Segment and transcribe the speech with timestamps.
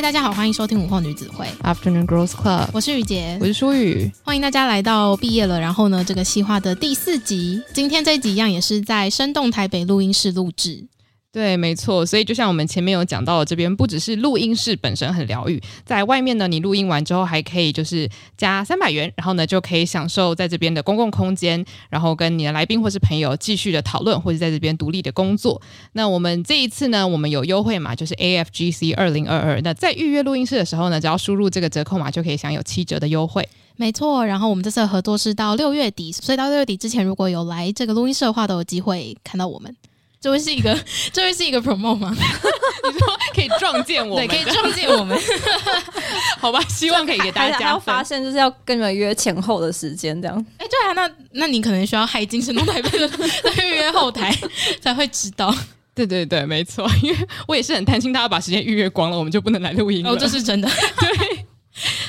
[0.00, 1.46] 嗨，大家好，欢迎收听午后女子会。
[1.62, 10.86] Afternoon Girls Club，我是雨洁，我是舒雨，欢迎大家来到毕业了，然后呢，这个企划的第四集，今天这一集一样也是在生动台北录音室录制。
[11.32, 25.62] 对，没错，所以就像我们前面有讲到的，这边不只是录音室本身很疗愈，在外面呢，你录音完之后还可以就是加三百元，然后呢就可以享受在这边的公共空间，然后跟你的来宾或是朋友继续的讨论，或者在这边独立的工作。
[25.92, 29.60] 那我们这一次呢，我们有优惠码，就是 AFGC 二零二二。
[29.60, 33.48] 那在预约录音室的时候呢，只要输入这个折扣码，就可以享有七折的优惠。
[33.76, 39.76] 没错，然后我们这次的合作是到六月底，所以到六月底之前，如果有来这个录音室的话，都有机会看到我们。
[40.20, 40.78] 这会是一个，
[41.12, 42.14] 这会是一个 promote 吗？
[42.14, 44.28] 你说可以撞见我们？
[44.28, 45.18] 对，可以撞见我们。
[46.38, 47.58] 好吧，希望可以给大家。
[47.58, 50.46] 还要发现就是要跟你们约前后的时间，这样。
[50.58, 53.08] 哎，对啊，那那你可能需要骇进生动台北的
[53.64, 54.36] 预约后台
[54.80, 55.54] 才会知道。
[55.94, 57.16] 对对对，没错，因为
[57.48, 60.10] 我也是很担心大家把时间预约光了，我们就不能来录音了。
[60.10, 60.68] 哦，这是真的。
[60.98, 61.46] 对。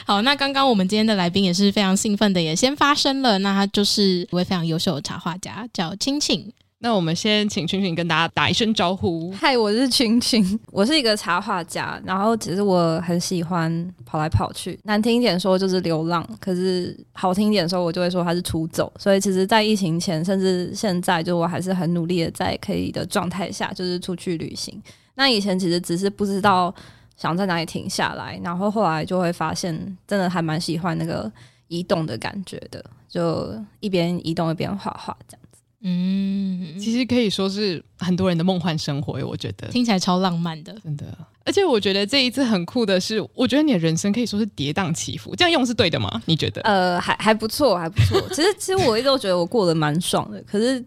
[0.06, 3.40] 好，那刚刚我们今天的来宾也是非常兴奋的，也先发声了。
[3.40, 6.52] 那他就是一位非常优秀的插画家，叫青青。
[6.84, 9.32] 那我们先请群群跟大家打一声招呼。
[9.34, 12.02] 嗨，我是群群，我是一个插画家。
[12.04, 18.92] 然后其实我很喜欢跑来跑去，难听一点说就是流浪，可是好听一点说，我就会说他是出走。
[18.98, 24.82] 所以其实，在疫情前，甚至现在，就我还是很努力的在可以的状态下，就是出去旅行。
[25.14, 26.74] 那以前其实只是不知道
[27.16, 29.72] 想在哪里停下来，然后后来就会发现，
[30.08, 31.32] 真的还蛮喜欢那个
[31.68, 35.42] 移动的感觉的，就一边移动一边画画这样。
[35.84, 41.06] 嗯，其实可以说是很多人的梦幻生活，我觉得听起来超浪漫的，真的。
[41.44, 46.22] 而且我觉得这一次很酷的是，我觉得你的人生可以说是跌宕起伏，这样用是对的吗？
[46.26, 46.62] 你觉得？
[46.62, 48.22] 呃，还还不错，还不错。
[48.30, 50.86] 其实，其实我一直都觉得我过得蛮爽的，可是，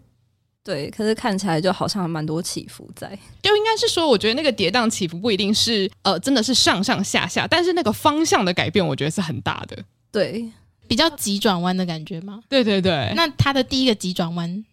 [0.63, 3.09] 对，可是看起来就好像蛮多起伏在。
[3.41, 9.77] 就应该是说，我觉得那个跌宕起伏不一定是呃，真的是上上下下，但是那个方向的改变，我觉得是很大的。
[10.09, 10.49] 对，
[10.87, 12.39] 比较急转弯的感觉吗？
[12.47, 13.11] 对对对。
[13.13, 14.63] 那它的第一个急转弯。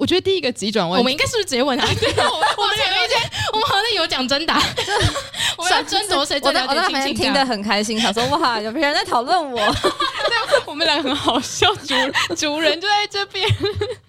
[0.00, 1.86] 我觉得第一个急转弯，我们应该是不是直接问他？
[1.92, 3.20] 对，我 们前面一天，
[3.52, 4.58] 我们好像有讲真答，
[5.58, 7.14] 我们要争夺谁最了解青青。
[7.14, 9.60] 听得很开心，想说哇，有别人在讨论我。
[10.66, 11.94] 我们俩很好笑，主
[12.34, 13.46] 主人就在这边。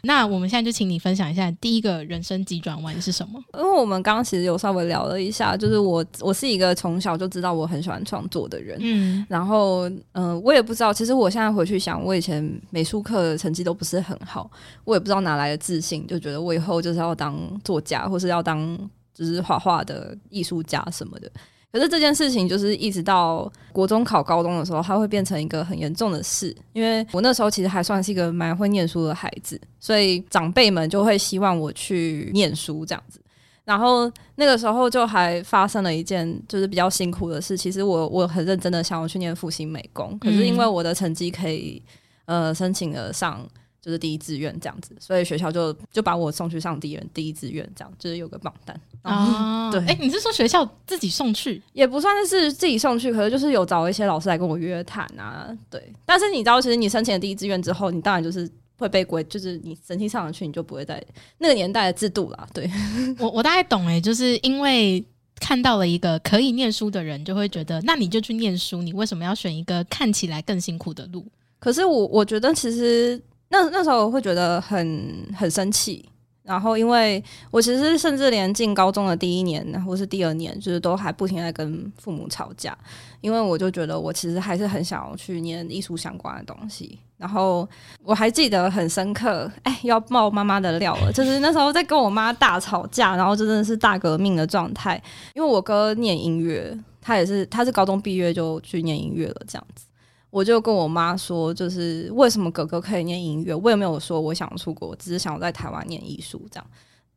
[0.03, 3.41] 那我们现在就请你分享一下第一个人生急转弯是什么？
[3.57, 14.49] 因为我们刚刚其实有稍微聊了一下，就是我我是一个从小就知道我很喜欢创作的人，嗯，然后嗯、呃，我也不知道，其实我现在回去想，我以前美术课成绩都不是很好，
[14.85, 18.77] 我也不知道哪来的自信，就觉得我以后就是要当作家，或是要当
[19.13, 21.31] 就是画画的艺术家什么的。
[21.73, 26.53] 可是这件事情就是一直到国中考高中的时候，它会变成一个很严重的事。
[26.73, 33.21] 因为我那时候其实还算是一个蛮会念书的孩子，所以长辈们就会希望我去念书这样子。
[33.63, 37.55] 然后那个时候就还发生了一件就是比较辛苦的事。
[37.55, 41.81] 其实我我很认真的想要去念复兴美工，可是因为我的成绩可以
[42.25, 43.47] 呃申请了上。
[43.81, 49.71] 就是第一志愿这样子，所以学校就就把我送去上第一第一志愿，这样就是有个榜单啊。
[49.71, 51.59] 对，哎、欸，你是说学校自己送去？
[51.73, 55.49] 也不算是自己送去，可是就是有找一些老师来跟我约谈啊。
[55.67, 58.47] 对，但是你知道，其实你申请了第一志愿之后，你当然就是
[58.77, 61.03] 会被归，就是你成绩上得去，你就不会在
[61.39, 62.47] 那个年代的制度啦。
[62.53, 62.69] 对，
[63.17, 65.03] 我我大概懂哎、欸，就是因为
[65.39, 71.25] 看到了一个可以念书的人，就会觉得那你就去念书，你为什么要选一个看起来更辛苦的路？
[71.57, 73.19] 可是我我觉得其实。
[73.51, 76.03] 那那时候我会觉得很很生气，
[76.43, 82.75] 然后因为我其实甚至连进高中的第一年或是第二年，就是都还不停在跟父母吵架，
[83.19, 86.97] 因为我就觉得我其实还是很想要去念艺术相关的东西。
[87.17, 87.69] 然后
[88.03, 94.99] 我还记得很深刻，哎，要爆妈妈的料了， 就是那时候在跟我妈大吵架，然后就真的是大革命的状态，
[95.35, 99.85] 因为我哥念音乐，他也是他是高中毕业就去念音乐了，这样子。
[100.31, 106.65] 我就跟我妈说，就是为什么哥哥可以念音乐，我也没有说我想出国，只是想在台湾念艺术这样。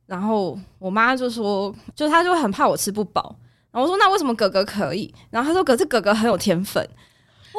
[0.05, 3.35] 然后我妈就说，就她就很怕我吃不饱。
[3.71, 5.11] 然后我说，那为什么哥哥可以？
[5.31, 6.87] 然后她说，可是哥哥很有天分。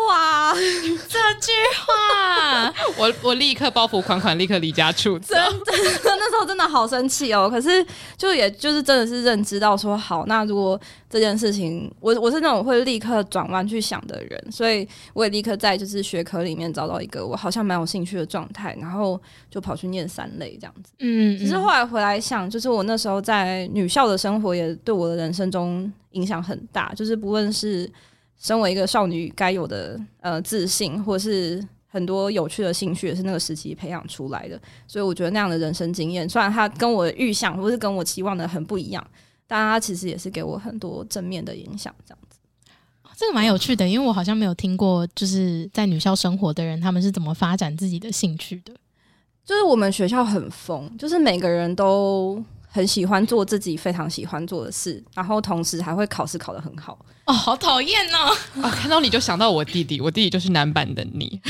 [0.09, 0.53] 哇，
[1.09, 1.53] 这句
[1.87, 5.35] 话， 我我立刻包袱款款，立刻离家出走。
[5.35, 5.73] 真的，
[6.05, 7.49] 那时候真的好生气哦。
[7.49, 7.85] 可是
[8.17, 10.79] 就也就是真的是认知到说，好，那如果
[11.09, 19.19] 这件事情，我我是那种会立刻转弯去想的人，所以我也立刻在就是学科里面找到一个我好像蛮有兴趣的状态，然后
[19.51, 20.93] 就跑去念三类这样子。
[20.99, 27.91] 嗯，只是后来回来想，就是我那时候在女校的生活也对我的人生中影响很大，就是不论是。
[28.39, 34.61] 身为一个少女该有的呃自信，或是很多有趣的兴趣，也是那个时期培养出来的。
[34.87, 39.07] 所以我觉得那样的人生经验，虽然它跟我的预想或是跟我期望的很不一样，
[39.47, 41.95] 但它其实也是给我很多正面的影响。
[42.07, 42.39] 这样子，
[43.17, 48.75] 这个蛮有趣的，因为我好像没有听过，就是在女校生活的人他们是怎么发展自己的兴趣的。
[49.45, 52.45] 就是我们学校很疯，就是每个人都
[52.77, 56.99] 很喜欢做自己非常喜欢做的事，然后同时还会考试考得很好。
[57.25, 58.37] 哦，好讨厌哦！
[58.63, 61.41] 啊，看到你就想到我弟弟，我弟弟就是男版的你。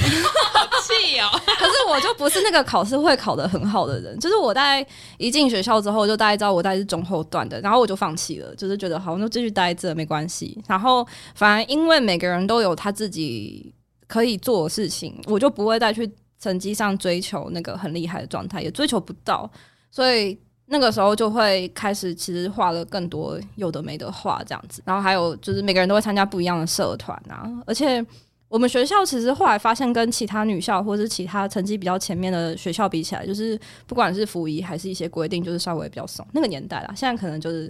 [0.87, 1.27] 气哦！
[1.59, 4.87] 可是我就不是那个考试会考得很好的人，就是我大概
[5.19, 10.57] 一进学校之后，就大概知道我大概是中后段的，然后我就放弃了，就是觉得好，那继续待着没关系。
[10.69, 13.75] 然后反而因为每个人都有他自己
[14.07, 16.09] 可以做的事情，我就不会再去
[16.41, 19.51] 成绩上追求那个很厉害的状态，也追求不到，
[19.91, 24.83] 所以那个时候就会开始其实画了更多有的没的画这样子。
[24.85, 28.05] 然后还有就是每个人都会参加不一样的社团啊，而且。
[28.49, 33.59] 我们学校其实后来发现，跟其他女校或者是其他成绩比较前面的学校比起来，就是
[33.89, 36.25] 不管是服仪还是一些规定，就是稍微比较松。
[36.33, 37.69] 那个年代啦，现在可能就是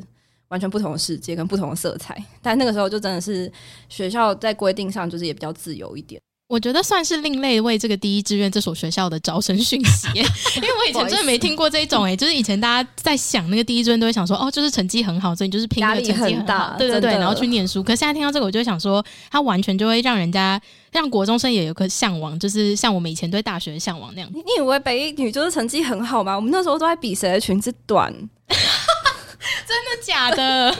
[0.48, 3.50] 完全不同的世界跟不同的色彩，但那个时候就真的是
[3.88, 6.20] 学校在规定上就是也比较自由一点。
[6.48, 17.82] 我觉得算是另类为这个第一志愿这所学校的招生讯息， 因为我以前真的没听过这一种诶、欸，就是以前大家在想那个第一志愿都会想说，哦，就是成绩很好，所以你就是拼那个成绩很大，对对对，然后去念书。
[17.82, 20.60] 可是现在听到这个，我就会想说，它完全就会让人家
[20.92, 24.30] 让国中生也有个向往，就是像我们以前对大学的向往那样。
[24.32, 26.36] 你以为北一女就是成绩很好吗？
[26.36, 28.14] 我们那时候都在比谁的裙子短。
[29.66, 30.74] 真的假的？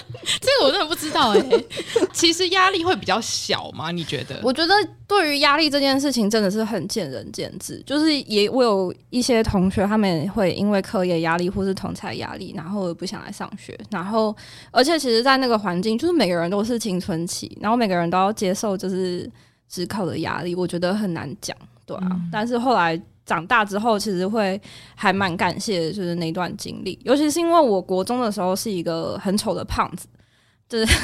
[0.57, 1.67] 这个我真的不知道哎、欸。
[2.13, 3.91] 其实压力会比较小吗？
[3.91, 4.41] 你觉得？
[4.43, 4.75] 我觉得
[5.07, 7.83] 对于压力这件事情真的是很见仁见智。
[7.85, 13.79] 就是也我有一些同学，他们会因为课业压力或是同才压力，然后不想来上学。
[13.91, 14.35] 然后
[14.71, 19.31] 而且其实，在那个环境，就是每个人都是青春期，然后每个人都要接受就是
[19.69, 22.09] 职考的压力，我觉得很难讲，对啊。
[22.11, 23.01] 嗯、但是后来。
[23.27, 24.61] 长大之后，其实会
[24.95, 30.07] 还蛮感谢，就是那段经历，尤其是因为我国中的时候是一个很丑的胖子，
[30.69, 30.99] 就是，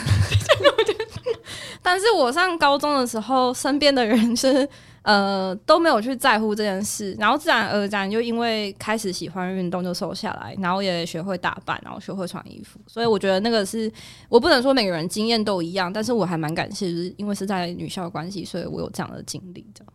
[1.82, 4.68] 但是我上高中的时候，身边的人是
[5.02, 13.90] 呃都没有去在乎这件事，然后自然而然就因为开始喜欢运动就瘦下来，然后也学会打扮，然后学会穿衣服，所以我觉得那个是
[14.28, 19.92] 我不能说每个人经验都一样，但是我还蛮感谢，是因为是在女校关系，所以我有这样的经历，这样。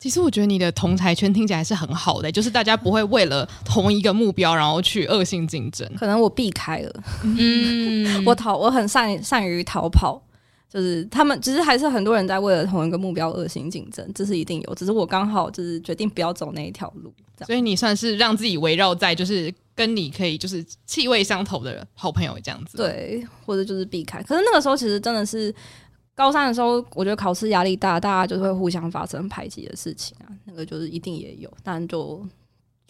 [0.00, 5.86] 其实我觉得你的同侪圈听起来是很好的，欸，就是大家不会为了同一个目标然后去恶性竞争。
[5.98, 10.18] 可能我避开了，嗯， 我逃，我很善善于逃跑，
[10.72, 14.74] 就是他们其实还是很多人在为了同一个目标恶性竞争，这是一定有。
[14.74, 17.12] 只是我刚好就是决定不要走那一条路，
[17.44, 24.22] 所以你算是让自己围绕在就是跟你可以就是气味相投的好朋友这样子，对，或者就是避开。
[24.22, 25.54] 可是那个时候其实真的是。
[26.20, 32.22] 高三的时候，我觉得考试压力大，大家就会互相发生排挤的事情啊，那个就是一定也有，但就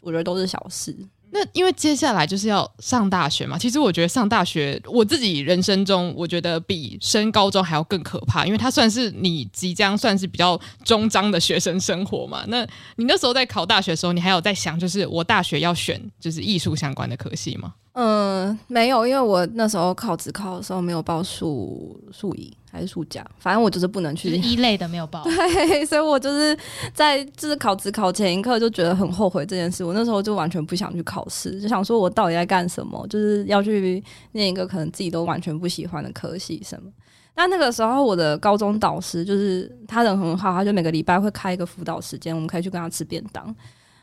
[0.03, 0.93] 我觉得都是小事。
[1.31, 12.45] 那因为接下来就是要上大学嘛，其实我觉得上大学，我自己人生中我觉得比升高中还要更可怕，因为它算是你即将算是比较终章的学生生活嘛。
[12.51, 12.67] 那
[12.97, 17.75] 你那时候在考大学的时候，你还有在想，就是我大学要选就是艺术相关的科系吗？
[17.93, 25.25] 嗯，没有，因为我那时候考职考的时候没有报数数一还是数甲，反正我就是不能去 一类的没有报。
[25.25, 26.57] 对，所以我就是
[26.95, 29.85] 在就是考职考前一刻就觉得很后悔这件事。
[29.85, 33.05] 我那时候就完全不想去考试，就想说我到底在干什么？
[33.09, 36.89] 就是要去念一个可能自己都完全不喜欢的科系什么。
[37.35, 43.53] 但那个时候我的高中导师就是他人很好，他就每个礼拜会开一个辅导时间，我们可以去跟他吃便当，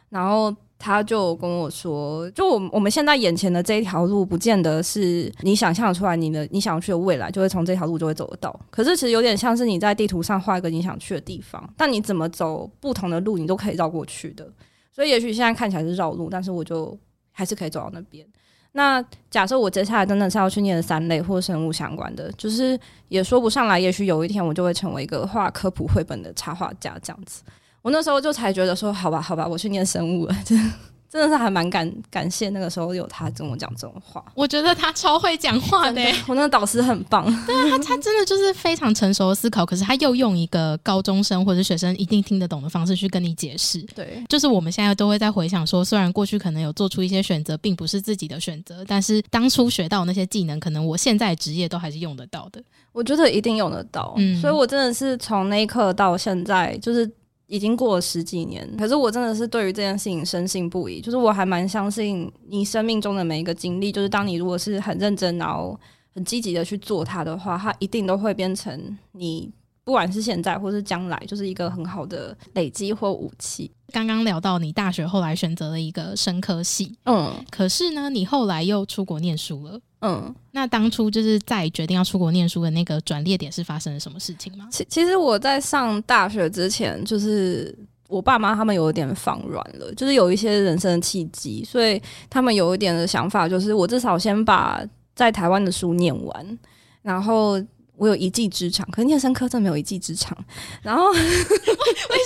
[0.10, 0.54] 然后。
[0.80, 8.58] 他就跟我说，就我我们现在眼前的这一条路，不见得是你想象出来，你的你想要去的未来就会从这条路就会走得到。
[8.70, 14.48] 可是其实有点像是你在地图上画一个你想去的地方，但你怎么走不同的路，你都可以绕过去的。
[14.94, 16.98] 所以也许现在看起来是绕路，但是我就
[17.32, 18.26] 还是可以走到那边。
[18.74, 23.80] 那假设我接下来真的是要去念三类或生物相关的，就是也说不上来。
[23.80, 27.42] 也许有一天我就会成为一个画科普绘本的插画家这样子。
[27.88, 30.70] 我那时候就才觉得说，好吧，好吧，我去念生物了， 真的
[31.10, 34.22] 真的是还蛮感感谢那个时候有他跟我讲这种话。
[34.36, 37.24] 我觉得他超会讲话的，我那个导师很棒。
[37.46, 43.82] 对啊，他他真的就是非常成熟的思考，可是他又用一个高中生或者学生一定听得懂的方式去跟你解释。
[43.96, 52.62] 对，就是我们现在都会在回想说，虽然过去可能有做出一些选择，并不是自己的选择，但是当初学到那些技能，可能我现在职业都还是用得到的。
[52.92, 57.10] 我觉得一定用得到，嗯，所以我真的是从那一刻到现在，就是。
[57.48, 61.02] 已经过了十几年，可是我真的是对于这件事情深信不疑。
[61.02, 65.80] 就是我还蛮相信，你生命中的每一个经历，就是当你如果是很认真，然后
[66.14, 69.50] 很积极的去做它的话，它一定都会变成你
[69.88, 73.72] 不管是现在或是将来，就是一个很好的累积或武器。
[73.94, 84.68] 刚刚聊到你大学后来选择了一个生科系，嗯，可是呢，你后来又出国念书了，嗯，那当初就是在决定要出国念书的那个转捩点是发生了什么事情吗？
[84.70, 87.74] 其其实我在上大学之前，就是
[88.10, 96.60] 我爸妈他们有一点放软了，就是有一些人生的契机，所以他们有一点的想法，就是我至少先把在台湾的书念完，
[97.02, 97.58] 然后。
[97.98, 100.38] 我有一技之长，可是念生科真的没有一技之长。
[100.82, 101.18] 然后 为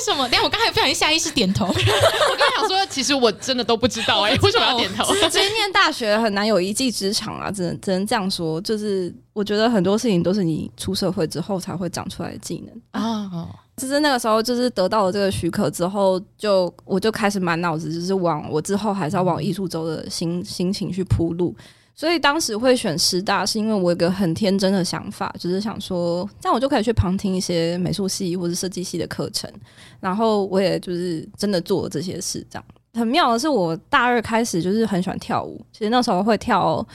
[0.06, 0.28] 什么？
[0.32, 1.66] 但我刚才不小心下意识点头。
[1.72, 5.06] 我刚才想说，其实我真的都不知道哎、欸，为什么要点头？
[5.06, 8.60] 其实念大学很难有一技之长啊，只能只能这样说。
[8.62, 13.30] 就是我觉得很多事情都是你出社会之后才会长出来的技能啊。
[13.32, 21.56] 哦，就是那个时候，就是得到了这个许可之后，就我就开始满脑子就是往我之后还是要往艺术周的心心情去铺路。
[21.93, 29.51] 所以当时会选师大，是因为我有个很天真的想法，就是想说，这样我就可以去旁听一些美术系或者设计系的课程，
[30.00, 32.45] 然后我也就是真的做了这些事。
[32.50, 36.86] 这样很妙的是，我大二开始就是很喜欢跳舞，其实那时候会跳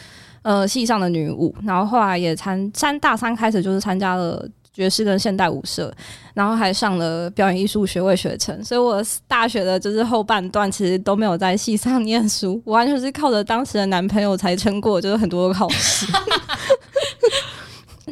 [0.43, 4.49] 呃戏上的女舞，然后后来也参三大三开始就是参加了。
[4.77, 5.91] 爵士跟现代舞社，
[6.35, 16.07] 然后还上了表演艺术学位学程，所以我大学的就是后半段其实都没有在系上念书， 我完全是靠着当时的男朋友才撑过，就是很多的考试。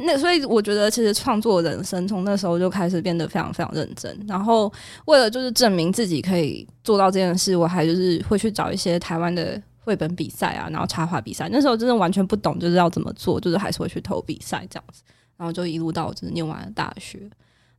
[0.06, 4.18] 那所以我觉得，其实创作人生从那时候就开始变得非常非常认真。
[4.26, 4.70] 然后
[5.04, 11.48] 为了就是证明自己可以做到这件事，我还就是会去找一些台湾的绘本比赛啊，然后插画比赛。
[11.50, 15.02] 那时候真的完全不懂，就是要怎么做，就是还是会去投比赛这样子。
[15.36, 17.18] 然后就一路到就是念完了大学，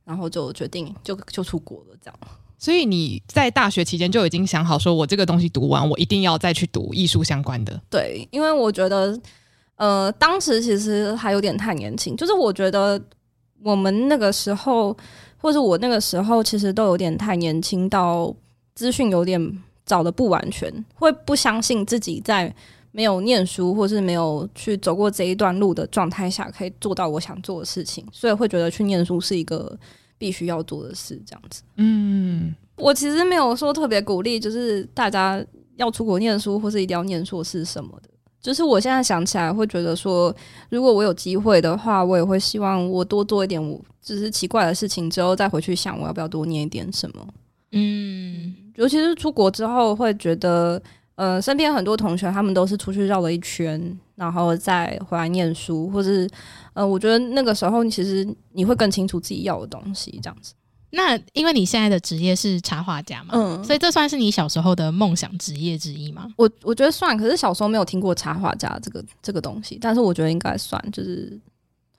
[0.04, 2.18] 然后就决定就就出国了这样。
[2.58, 7.80] 所以你在大学期间就已经想好说，我这个东西读完，我一定要再去读艺术相关的。
[7.90, 9.18] 对，因为我觉得，
[9.76, 13.00] 呃，当时其实还有点太年轻，就是我觉得
[13.62, 14.96] 我们那个时候，
[15.36, 18.34] 或者我那个时候，其实都有点太年轻，到
[18.74, 22.54] 资讯有点找的不完全，会不相信自己在。
[22.96, 29.78] 没有念书，或是没有去走过这一段路的状态下，可以做到我想做的事情，所以会觉得去念书是一个
[30.16, 31.60] 必须要做的事，这样子。
[31.76, 35.44] 嗯，我其实没有说特别鼓励，就是大家
[35.76, 38.08] 要出国念书，或是一定要念硕士什么的。
[38.40, 40.34] 就是我现在想起来，会觉得说，
[40.70, 47.28] 如果我有机会的话，我也会希望我多做一点，我只是奇怪的事情之后，再回去想我要不要多念一点什么。
[47.72, 50.82] 嗯，尤其是出国之后，会觉得。
[51.16, 56.28] 呃，身边很多同学，他们都是出去绕了一圈，然后再回来念书，或是
[56.74, 60.52] 呃，我觉得那个时候其实你会更清楚自己要的东西，这样子。
[60.90, 66.26] 那因为你现在的职业是插画家嘛，嗯，所以这算是你小时候的梦想职业之一吗？
[66.36, 71.38] 我我觉得算，可是小时候没有听过插画家这个这个东西，但是我觉得应该算，就是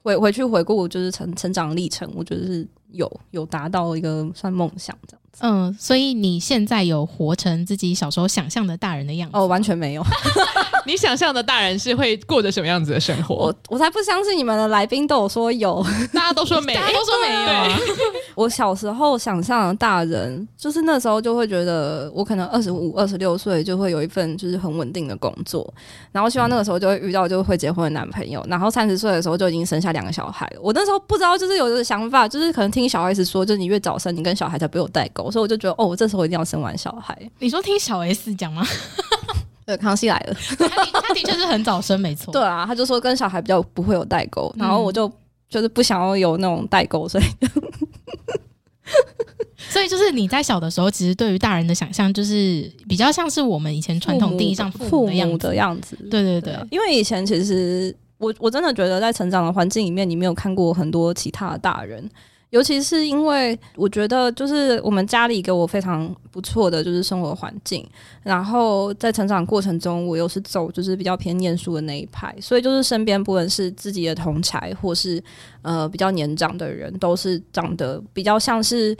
[0.01, 5.21] 回回去回顾，就是成成长历程，我觉得是有有达到一个算梦想这样。
[5.39, 9.37] 嗯，所以你现在有活成自己小时候想象的大人的样子？
[9.37, 10.03] 哦，完全没有。
[10.85, 13.35] 你想象的大人是会过着什么样子的生活？
[13.35, 17.79] 我我才不相信你们的来宾都有说有， 大家都说没，大家都说没有啊。
[18.35, 25.71] 我小时候想象的大人，就是那时候就会觉得，我可能二十五、二十六岁就会有一份就是很稳定的工作，
[26.13, 30.59] 然后希望那个时候就会遇到就会结婚的男朋友，然后三十岁的时候就已经生下两个小孩了。
[30.61, 35.26] 我那时候不知道，就是有这个想法，就是可能听小孩子说，就是你越早生，你跟小孩才不会有代沟。
[35.31, 37.17] 所以我就觉得，哦，我这时候一定要生完小孩。
[37.39, 38.65] 你说听小 S 讲吗？
[39.65, 42.31] 对，康熙来了， 他的他的确是很早生，没错。
[42.31, 45.11] 对啊，他就说跟小孩比较不会有代沟，然后我就
[45.49, 47.23] 就是不想要有那种代沟，所以
[49.69, 55.47] 所以就是你在小的时候，其实对于大人的想象就是比较像是我们以前传统定义上父母的样子。
[55.47, 62.09] 的样子对对对，因为以前其实我我真的觉得在成长的环境里面，你没有看过很多其他的大人。
[62.49, 67.85] 尤其是因为我觉得，就是我们家里给我非常不错的就是生活环境，
[68.23, 75.21] 然后在成长过程中，我又是走就是比较偏念书的那一派，所以就是身边不论是自己的同才或是
[75.61, 78.95] 呃比较年长的人，都是长得比较像是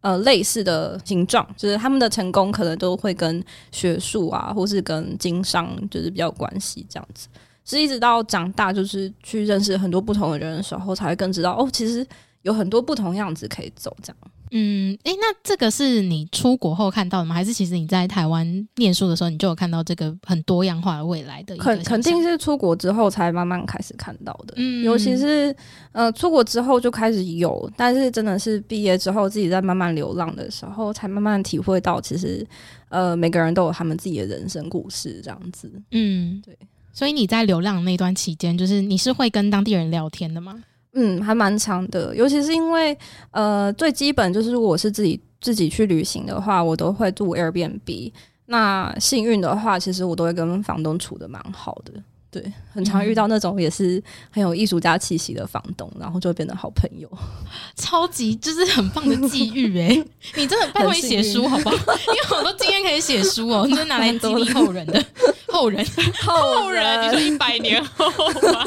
[0.00, 7.26] 呃类似的形状，就是他们的成功可能都会跟学术啊，或是跟经商就是比较关系这样子。
[7.64, 12.06] 是一直到长大，就是去认识很多不同的人的时候，才会更知道哦，其实。
[12.44, 14.16] 有很多不同样子可以走，这样。
[14.56, 17.34] 嗯，诶，那这个是你出国后看到的吗？
[17.34, 18.46] 还是其实你在台湾
[18.76, 21.56] 念书的时候，你就有看到这个很多样化的未来的？
[21.56, 24.54] 肯肯定是出国之后才慢慢开始看到的。
[24.56, 25.56] 嗯，尤其是
[25.90, 32.46] 呃，出国之后就开始有，但是真的是毕业之后自己在慢慢流浪的时候，才慢慢体会到，其实
[32.90, 35.72] 呃，每个人都有他们自己的人生故事，这样子。
[35.90, 36.56] 嗯，对。
[36.92, 40.62] 所以你在流浪那段期间，就是你是会跟当地人聊天的吗？
[40.94, 42.96] 嗯，还蛮长的，尤其是因为
[43.32, 48.12] 呃，最基本就是如果我是自己自己去旅行的话，我都会住 Airbnb。
[48.46, 51.92] 那幸运的话，其实我都会跟房东处的蛮好的。
[52.34, 57.08] 对，很常遇到那种也是很有艺术家气息的房东，然后就会变得好朋友，
[57.78, 60.04] 超级就是很棒的际遇哎！
[60.34, 61.76] 你真的不会写书好不好？
[62.08, 65.04] 因为好多经验可以写书哦，你就拿来激励后人的
[65.46, 65.86] 后人
[66.20, 68.04] 后人，你说一百年后
[68.50, 68.64] 吗？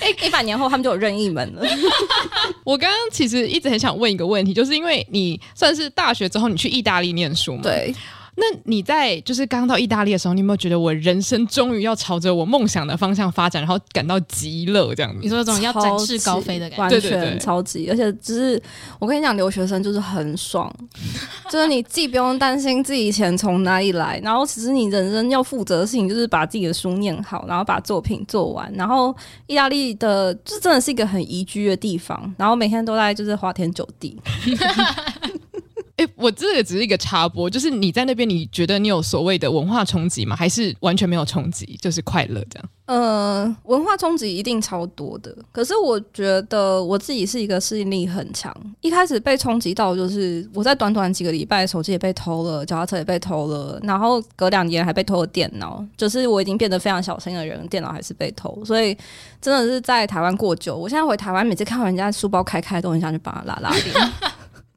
[0.00, 1.62] 哎，一百年后他们就有任意门了。
[2.64, 7.60] 我刚刚其实一直很想问一个问题，就是因为你算是大学之后你去意大利念书吗？
[7.62, 7.94] 对。
[8.38, 15.18] 那你在就是刚到意大利的时候，你有没有觉得我人生终于要朝着我梦想的方向发展，然后感到极乐这样子？
[15.22, 18.62] 你说这种要展翅高飞的感觉，完全超级，而且就是
[18.98, 20.70] 我跟你讲，留学生就是很爽，
[21.50, 29.16] 就是你既不用担心自己钱从哪里来，然后其实你人生要负责的事情就是把自己的书念好，然后把作品做完，然后
[29.46, 34.20] 意大利的就真的是一个很宜居的地方，然后每天都在就是花天酒地。
[35.96, 40.36] 哎、欸，我这个只是一个插播，就是你在那边，你觉得你有所谓的文化冲击吗？
[40.36, 42.68] 还是完全没有冲击，就是快乐这样？
[42.84, 45.34] 呃，文化冲击一定超多的。
[45.50, 48.54] 可是我觉得我自己是一个适应力很强。
[48.82, 55.82] 一开始被冲击到，就是我在短短几个礼拜，手机也被偷了，脚踏车也被偷了，然后隔两年还被偷了电脑。
[55.96, 58.62] 就是我已经变得非常小心的人，电脑还是被偷。
[58.66, 58.94] 所以
[59.40, 60.76] 真的是在台湾过久。
[60.76, 64.12] 我现在回台湾，每次看到人家书包开开，都很想去把它拉拉链。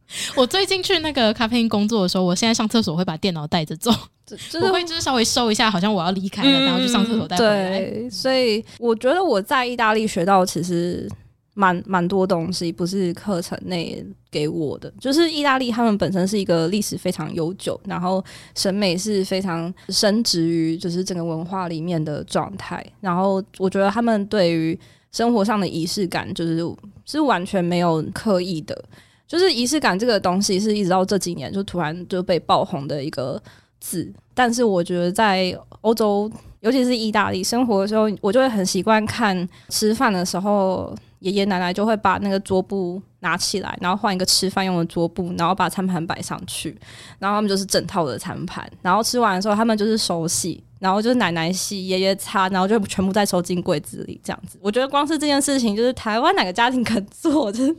[0.36, 3.92] 我最近去那个咖啡厅工作的时候，我现在上厕所会把电脑带着走，
[4.26, 7.80] 就是、我会就是稍微收一下，好像我要离开了，嗯、然后去上厕所带回来。
[7.80, 11.08] 对，所以我觉得我在意大利学到其实
[11.54, 14.92] 蛮蛮多东西，不是课程内给我的。
[15.00, 18.24] 就是意大利他们本身是一个历史非常悠久，然后
[18.56, 22.84] 审美是非常深植于就是整个文化里面的状态。
[23.00, 24.80] 然后我觉得他们对于
[25.12, 26.62] 生活上的仪式感，就是
[27.06, 28.84] 是完全没有刻意的。
[29.30, 33.40] 就是仪式感这个东西，是一直到这几年就突然就被爆红的一个
[33.80, 34.12] 字。
[34.34, 36.30] 但是我觉得在欧洲，
[36.62, 46.78] 尤其是意大利生活的时候，我就会很习惯看吃饭的时候，爷爷奶奶就会把那个桌布拿起来，然后换一个吃饭用的桌布，然后把餐盘摆上去，
[47.20, 48.70] 然后他们就是整套的餐盘。
[48.82, 54.58] 然后吃完的时候，他们就是手洗，然后就是奶奶洗，爷爷擦，然后就全部再收进柜子里这样子。
[54.62, 57.76] 我觉得光是这件事情，就是台湾哪个家庭肯做，就。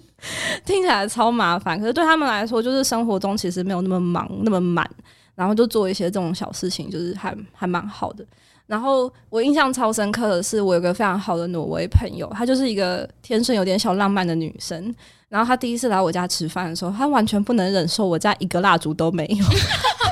[0.67, 4.87] 听起来超麻烦，可是对他们来说，就是生活中其实没有那么忙那么满，
[5.35, 8.23] 然后就做一些这种小事情，就是还还蛮好的。
[8.71, 14.95] 然后我印象超深刻的是，我有个非常好的挪威朋友，她就是一个天生有点小浪漫的女生。
[15.29, 19.45] 然后她第一次来我家吃饭的时候，她完全不能忍受我家一个蜡烛都没有。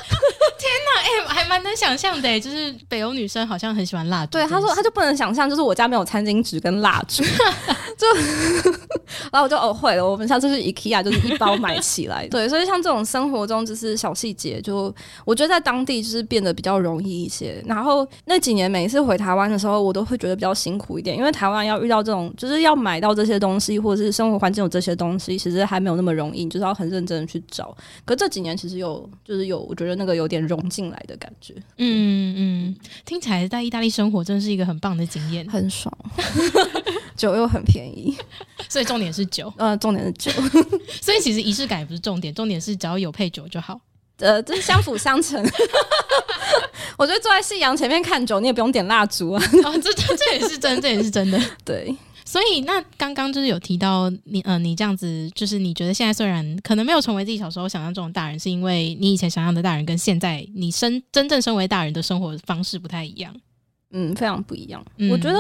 [1.59, 4.33] 蛮能想象的，就是北欧女生好像很喜欢蜡烛。
[4.33, 7.25] 对，她说她就不能想象，就是我家没有餐巾纸跟蜡烛，
[7.99, 8.07] 就
[9.33, 12.27] 然后我就哦会了，我们下次去 IKEA 就是一包买起来。
[12.31, 14.95] 对，所以像这种生活中就是小细节，就
[15.25, 17.61] 我觉得在当地就是变得比较容易一些。
[17.67, 27.77] 然后那几年每一次回台湾的时候，我都会觉得比较辛苦一点，因为台湾要遇到这种就是要买到这些东西，或者是生活环境有这些东西，其实还没有那么容易，就是要很认真的去找。
[28.05, 31.48] 可这几年其实有就是有，我觉得那个有点融进来的感觉。
[31.77, 35.93] 嗯嗯，听起来在意大利生活真是一个很棒的经验，很爽，
[37.17, 38.17] 酒又很便宜，
[38.69, 40.31] 所以重点是酒，呃，重点是酒，
[41.01, 43.81] 所以其实仪式感也不是重点，重点是只要有配酒就好，
[44.19, 45.45] 呃，这是相辅相成。
[46.97, 51.95] 我觉得坐在夕阳前面看酒，你也不用点蜡烛啊，哦，这这这也是真，这也是真的，对。
[52.29, 63.35] 所以，那刚刚就是有提到你，呃，你这样子，就是你觉得现在虽然可能没有成为自己小时候想象中的大人，是因为你以前想象的大人跟现在你身真正身为大人的生活方式不太一样，
[63.93, 64.85] 嗯，非常不一样。
[64.99, 65.39] 嗯、我觉得，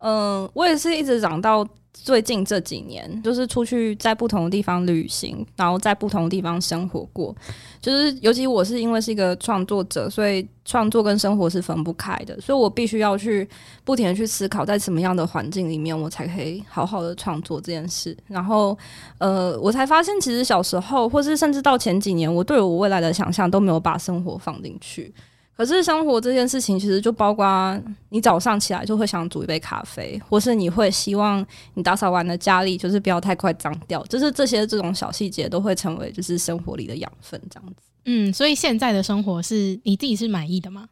[0.00, 1.66] 嗯、呃，我也是一直长到。
[1.92, 7.34] 最近这几年，就是出去在不同的地方旅行，然后在不同的地方生活过。
[7.80, 13.48] 就是尤其我是因为是一个创作者，所以创作跟生活是分不开的，所以我必须要去
[13.84, 18.16] 不停的去思考，在什么样的环境里面，我才可以好好的创作这件事。
[18.26, 18.76] 然后，
[19.18, 25.12] 呃，我才发现，其实小时候，或是甚至到前几年，我对我未来的想象都没有把生活放进去。
[25.60, 37.82] 可是生活这件事情，其实就包括你早上起来就会想煮一杯咖啡，或是你会希望你打扫完的家里就是不要太快脏掉，就是这些这种小细节都会成为就是生活里的养分，这样子。
[38.06, 40.88] 嗯，所以现在的生活是你自己是满意的吗？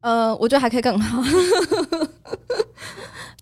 [0.00, 1.22] 呃，我觉得还可以更好。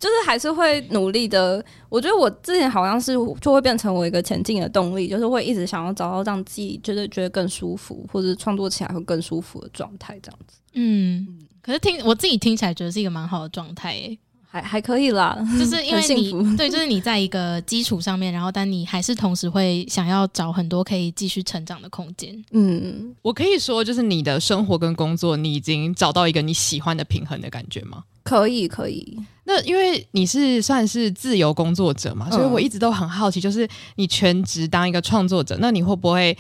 [0.01, 1.65] 就是还是会努力的。
[1.89, 10.59] 我觉得我之前好像是就会变成我一个前进的动力，就是会一直想要找到让自己觉得觉得更舒服，或者创作起来会更舒服的状态，这样子。
[10.75, 11.27] 嗯，
[11.63, 14.19] 可是听我自己听起来觉得是一个蛮好的状态诶。
[14.55, 22.33] 还还可以啦，就是因为 你对，就是你在一个基础上面，然后但你还是同时会想要找很多可以继续成长的空间。
[22.53, 28.05] 嗯，我可以说，就是你的生活跟工作，你已经找到一个你喜欢的平衡的感觉吗？
[28.23, 29.19] 可以，可以。
[29.43, 36.39] 那因为你是算是自由工作者嘛，所以我一直都很好奇，就是你全职当一个创作者，那你会不会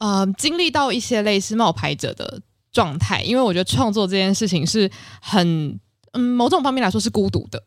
[0.00, 3.22] 呃经历到一些类似冒牌者的状态？
[3.22, 4.90] 因为我觉得创作这件事情是
[5.22, 5.80] 很。
[6.12, 7.62] 嗯，某种方面来说是孤独的，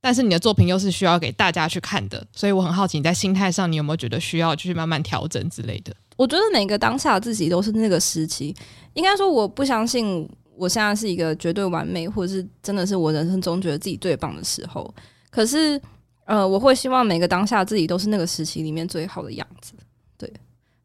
[0.00, 5.92] 但是你的作品又是需要给大家去看的，所以我很好奇你在心态上，你有没有觉得需要去慢慢调整之类的？
[6.16, 8.54] 我觉得每个当下自己都是那个时期，
[8.94, 14.92] 应该说我不相信我现在是一个绝对完美，或者是真的是我人生中觉得自己最棒的时候。
[15.30, 15.80] 可是，
[16.24, 19.72] 呃，我会希望每个当下自己都是那个时期里面最好的样子。
[20.16, 20.32] 对，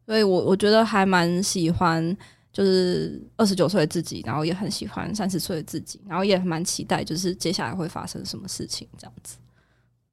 [0.06, 2.16] 所以我我觉得还蛮喜欢。
[2.54, 9.36] 就是二十九岁的自己，然后也很喜欢三十岁的自己，然后也蛮期待，就是接下来会发生什么事情这样子。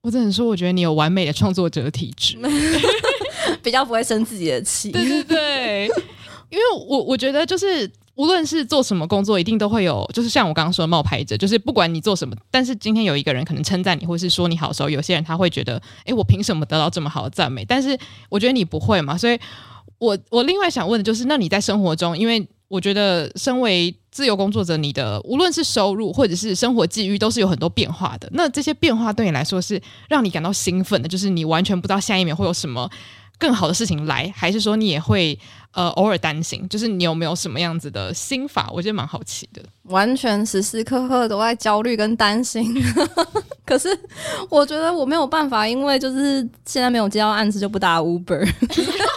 [0.02, 2.40] 我只能说，我觉得你有完美的创作者体质，
[3.62, 4.92] 比较不会生自己的气。
[4.92, 5.86] 对对对，
[6.50, 17.64] 因为我我觉得就是无论是做什么工作，一定都会有，就是像我刚刚说的冒牌者，就是不管你做什么，但是今天有一个人可能称赞你，或是说你好的时候，有些人他会觉得，哎，我凭什么得到这么好的赞美？
[17.64, 17.96] 但是
[18.30, 19.40] 我觉得你不会嘛，所以。
[20.02, 28.28] 我我另外想问的就是，那你在生活中，因为我觉得身为自由工作者，你的无论是收入或者是生活际遇，都是有很多变化的。
[28.32, 32.90] 那这些变化对你来说是让你感到兴奋的，就是你完全不知道下一秒会有什么
[33.38, 35.38] 更好的事情来，还是说你也会
[35.74, 36.68] 呃偶尔担心？
[36.68, 38.72] 就是你有没有什么样子的心法？
[38.74, 39.62] 我觉得蛮好奇的。
[39.84, 42.74] 完全时时刻刻都在焦虑跟担心，
[43.66, 43.90] 可是
[44.50, 48.48] 我觉得我没有办法，因为就是现在没有接到案子就不打 Uber。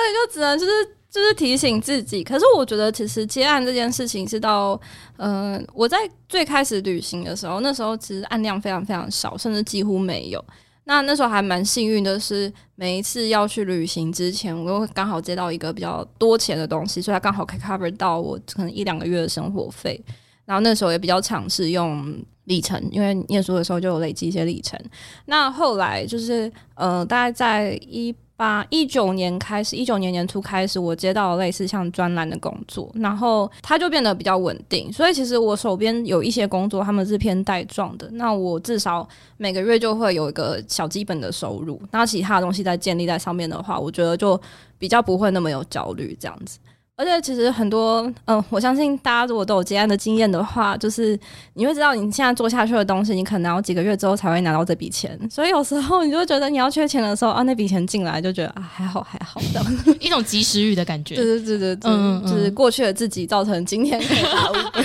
[0.00, 0.72] 所以就只能就是
[1.10, 4.80] 就是提醒自己，可是我觉得其实接案这件事情是到，
[5.18, 10.42] 嗯、我在最开始旅行的时候，那时候其实案量非常非常少，甚至几乎没有。
[10.84, 20.02] 那那时候还蛮幸运的是，每一次要去旅行之前，我又刚好接到一个比较多钱的东西，所以它刚好可以 cover 到我可能一两个月的生活费。
[20.46, 24.80] 然后那时候也比较尝试用里程，因为念书的时候就有累积一些里程。
[25.26, 28.14] 那后来就是，呃，大概在一。
[28.40, 34.90] 把一九年开始，一九年年初开始，我接到了类似像专栏的工作，然后它就变得比较稳定。
[34.90, 41.78] 所以其实我手边有一些工作，他们是偏带状的，那我至少每个月就会有一个小基本的收入。
[41.90, 44.40] 那其他的东西再建立在上面的话，我觉得就
[44.78, 46.58] 比较不会那么有焦虑这样子。
[47.00, 51.18] 而且其实很多，嗯，我相信大家如果都有接案的经验的话，就是
[51.54, 55.18] 你会知道你现在做下去的东西，你可能要几个月之后才会拿到这笔钱。
[55.30, 61.14] 所以有时候你就觉得你要缺钱的时候啊，那笔钱进来就觉得啊还好还好这样， 一种及时雨的感觉。
[61.14, 64.84] 对对对对对，嗯嗯 就是过去的自己造成今天可以拿 Uber。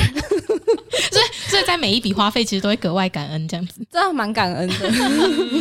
[1.12, 4.76] 所以所以在每一笔花费其实都会格外感恩这样子，真的蛮感恩的。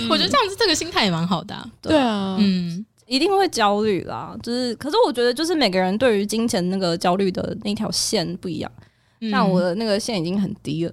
[0.08, 1.66] 我觉得这样子这个心态也蛮好的啊。
[1.82, 2.86] 对啊，嗯。
[3.06, 8.70] 一定会焦虑啦，就是，可是我觉得，就是每个人对于金钱那个焦虑的那条线不一样。
[9.20, 10.92] 嗯、像我的那个线已经很低了，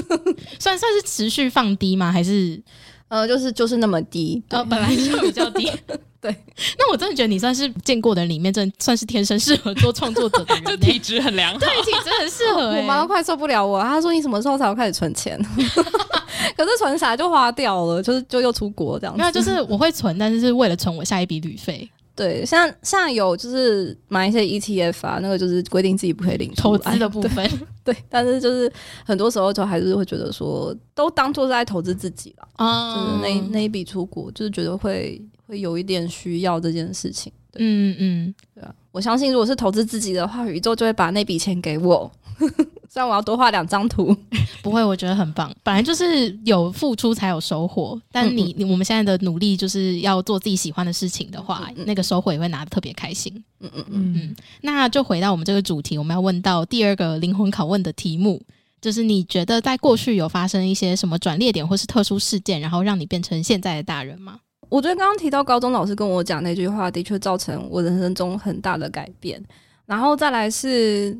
[0.58, 2.12] 算算是持续放低吗？
[2.12, 2.60] 还是
[3.08, 4.42] 呃，就是就是那么低？
[4.48, 5.70] 呃，本来就比较低。
[6.20, 6.34] 对，
[6.78, 12.80] 那我真的觉得你算是见过的里面，真的算是天生适合做创作者的人，就体质很良好，对，体质很适合、欸。
[12.80, 15.38] 我妈都快受不了我，她说你什么时候才会开始存钱？
[16.56, 19.18] 可是存啥就花掉了，就是就又出国这样子。
[19.18, 21.88] 没有，就是我会存，但是是为了存我下一笔旅费。
[22.16, 27.46] 对，像像有就是买一些 ETF 啊，那个就是规定自己不可以领投资的部分。
[27.84, 28.72] 对， 对，但是就是
[29.04, 32.96] 很多时候就还是会觉得说，都当做是在投资自己了啊。
[32.96, 37.30] 就是那那一笔出国，就是觉得会会有一点需要这件事情。
[37.58, 42.10] 嗯嗯，对啊，我相信如果是投资自己的话，宇宙就会把那笔钱给我。
[42.88, 44.16] 虽然我要多画两张图，
[44.62, 45.54] 不会，我觉得很棒。
[45.62, 53.32] 本来就是有付出才有收获，但你，你我们现在的努力就是要做自己喜欢的事情的话，那个收获也会拿的特别开心。
[53.60, 54.36] 嗯嗯嗯嗯。
[54.62, 58.40] 那就回到我们这个主题，我们要问到第二个灵魂拷问的题目，
[58.80, 64.38] 就是你觉得在过去有发生一些什么转捩点或是特殊事件，然后让你变成现在的大人吗？
[64.68, 69.42] 我觉得刚刚提到高中老师跟我讲那句话，的确造成我人生中很大的改变。
[69.84, 71.16] 然后再来是。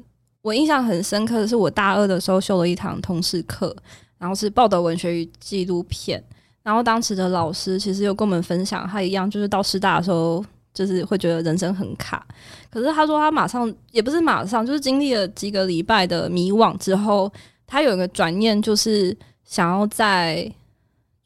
[0.47, 3.75] 我印象很深刻的是，我大二的时候修了一堂通识课，
[4.17, 6.23] 然后是报道文学与纪录片。
[6.63, 12.25] 然后当时的老师其实有跟我们分享，他一样就是到师大的时候，就是会觉得人生很卡。
[12.71, 17.29] 可是他说他马上也不是马上，就是经历了几个礼拜的迷惘之后，
[17.67, 20.49] 他有一个转念，就是想要在，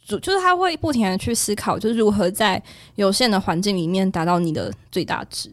[0.06, 2.62] 就是他会不停的去思考，就是如何在
[2.94, 5.50] 有限的环境里面达到你的最大值。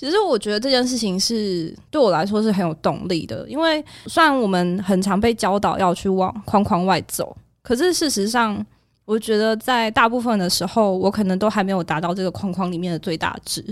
[0.00, 8.64] 其实我觉得这件事情是对我来说是很有动力的，因为虽然我们很常被教导要去往框框外走，可是事实上，
[9.04, 13.62] 我觉得在大部分的时候，我可能都还没有达到这个框框里面的最大值，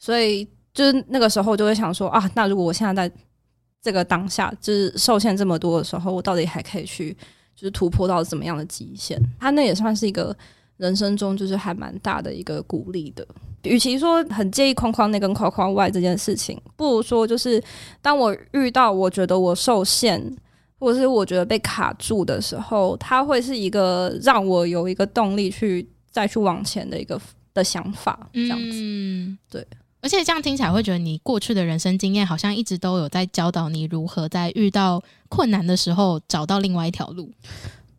[0.00, 3.14] 所以就是那个时候就会想说啊，那如果我现在在
[3.80, 7.16] 这个当下就是受限这么多的时候，我到底还可以去
[7.54, 9.16] 就是突破到怎么样的极限？
[9.38, 10.36] 他那也算是一个
[10.78, 13.26] 人生中就是还蛮大的一个鼓励的。
[13.64, 17.62] 与其说很介意框框内跟框框外这件事情，不如说就是
[18.00, 20.22] 当我遇到我觉得我受限，
[20.78, 27.20] 或者是我觉得被卡住的时候，它会是一个让我有一个动力去再去往前的一个
[27.52, 28.70] 的想法，这样子。
[28.72, 29.66] 嗯，对。
[30.00, 37.28] 而且这样听起来会觉得你过去的人生经验好像一直都有在教导你如何在遇到困难的时候找到另外一条路。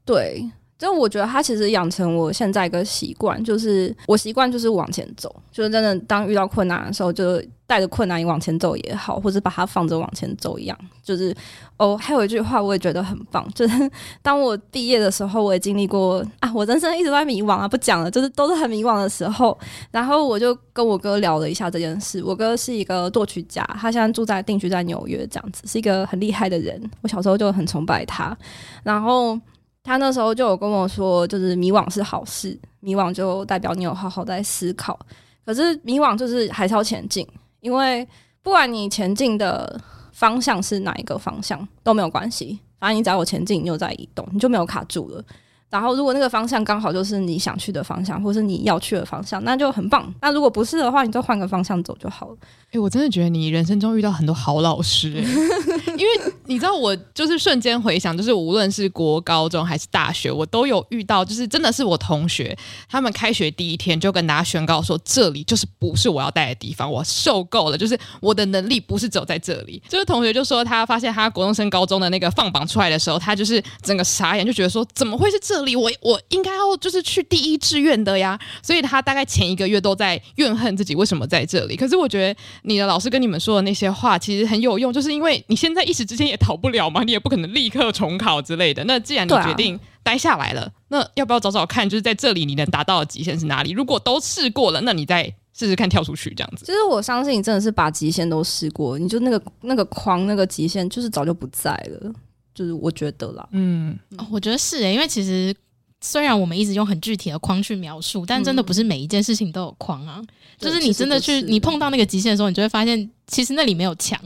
[0.06, 0.50] 对。
[0.80, 10.78] 就我觉得他其实养成我现在一个习惯，就是我习惯就是往前走，就是真的当遇到困难的时候，就带着困难往前走也好，或者把它放着往前走一样。
[11.04, 11.36] 就是
[11.76, 19.58] 哦，还有一句话我也觉得很棒，就是当我毕业的时候，我也经历过啊，我人生一直在迷惘啊，不讲了，就是都是很迷惘的时候。
[19.92, 26.82] 然后我就跟我哥聊了一下这件事，我哥是一个作曲家，他现在住在定居在纽约，这样子是一个很厉害的人。
[27.02, 28.38] 我小时候就很崇拜他，
[28.82, 29.38] 然后。
[29.84, 35.00] 他那时候就有跟我说，就是迷惘是好事，迷惘就代表你有好好在思考。
[35.46, 37.28] 可是迷惘就是还是要前进，
[37.62, 38.08] 因为
[38.44, 39.80] 不管你前进的
[40.12, 45.24] 方向是哪一个方向都没有关系，反正你只要有前进，你就在移动，你就没有卡住了。
[45.70, 50.12] 然后，如果那个方向刚好就是你想去的方向，或是你要去的方向，那就很棒。
[50.22, 52.38] 那如果不是的话，你就换个方向走就好了。
[52.42, 55.22] 哎、欸，我真的觉得你人生中遇到很多好老师、欸，
[55.98, 62.56] 因为你知道，我就是瞬间回想，就是无论是国高中还是大学，我都有遇到，就是真的是我同学，
[62.88, 69.82] 他们开学第一天就跟大家宣告说，这里就是不是我要待的地方，我受够了，就是我的能力不是只有在这里。
[69.88, 75.59] 就是同学就说，他发现他国中升高中的那个放榜出来的时候，他就是整个傻眼，就觉得说，怎么会是这？
[75.60, 81.76] 这里我我应该要就是去第一志愿的呀，所以他大概前一个月都在怨恨自己为什么在这里。
[81.76, 88.82] 可是我觉得你的老师跟你们说的那些话其实很有用，就是因为你现在一时之间也逃不了嘛，你也不可能立刻重考之类的。
[88.86, 93.72] 那既然你决定待下来了，啊、那要不要找找看，就是在这里你能达到的极限是哪里？
[93.72, 96.66] 如果都试过了，那你再试试看跳出去这样子。
[96.66, 102.14] 其实我相信你真的是把极限都试过，你就那个那个框那个极限就是早就不在了。
[102.54, 105.56] 就是我觉得啦，嗯，哦、我觉得是诶、欸，因为其实
[106.02, 110.18] 虽然我们一直用很具体的框去描述，但真的不是每一件事情都有框啊。
[110.20, 114.20] 嗯、就是你真的去，你碰到那个极限的时候，你就会发现，其实那里没有墙，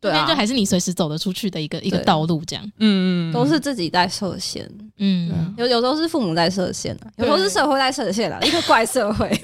[0.00, 2.64] 对啊，就还是你随时走得出去的一个一个道路，这样。
[2.78, 4.70] 嗯嗯，都是自己在设限。
[4.98, 9.28] 嗯，有有时候是父母在设限啊，有时候是社会在设限啊，一个怪社会。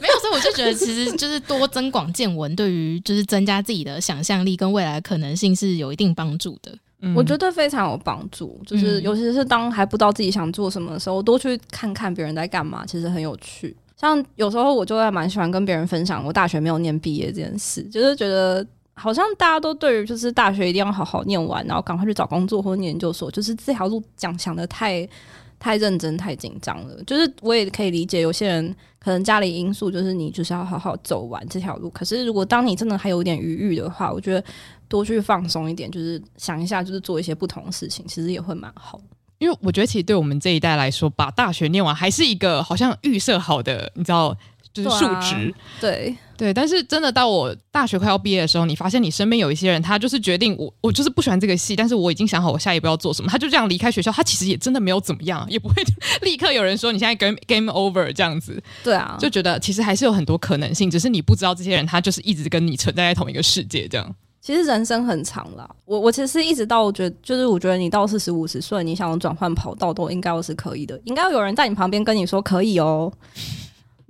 [0.00, 6.72] 没有，所以我就觉得，其实就是多增广见闻，对于就是增加自己的想象力跟未来的可能性是有一定帮助的。
[7.14, 13.76] 我觉得非常有帮助，就是尤其是当还不知道自己想做什么的时候，多去看看别人在干嘛，其实很有趣。
[13.96, 25.08] 像有时候我就会蛮喜欢跟别人分享我大学没有念毕业这件事，就是觉得好像大家都对于就是大学一定要好好念完，然后赶快去找工作或者研究所，就是这条路讲想的太
[25.58, 27.02] 太认真、太紧张了。
[27.04, 31.88] 就是我也可以理解有些人可能家里因素，就是你就是要好好走完这条路。
[31.90, 34.44] 可是如果当你真的还有点余裕的话，我觉得。
[34.90, 38.98] 多去放松一点，就是想一下，就是做一些不同的事情，其实也会蛮好。
[39.36, 44.34] 因为我觉得，其实对我们这一代来说，把大学念完还是一个好像预设好的，你知道，
[44.72, 45.54] 就是数值。
[45.80, 55.74] 对、啊、对，但是真的到我大学快要毕业的时候，你发现你身边有一些人，他就是决定我我就是不喜欢这个系，但是我已经想好我下一步要做什么，他就这样离开学校，他其实也真的没有怎么样，也不会
[56.22, 58.62] 立刻有人说你现在 game game over 这样子。
[58.84, 64.14] 对啊，就觉得其实还是有很多可能性，只是你不知道这些人他就是一直跟你存在在同一个世界这样。
[64.40, 73.12] 其实人生很长啦，我我其实一直到我觉得，就是我觉得你到四十五十岁，你想转换跑道都应该都是可以的，应该要有人在你旁边跟你说可以哦。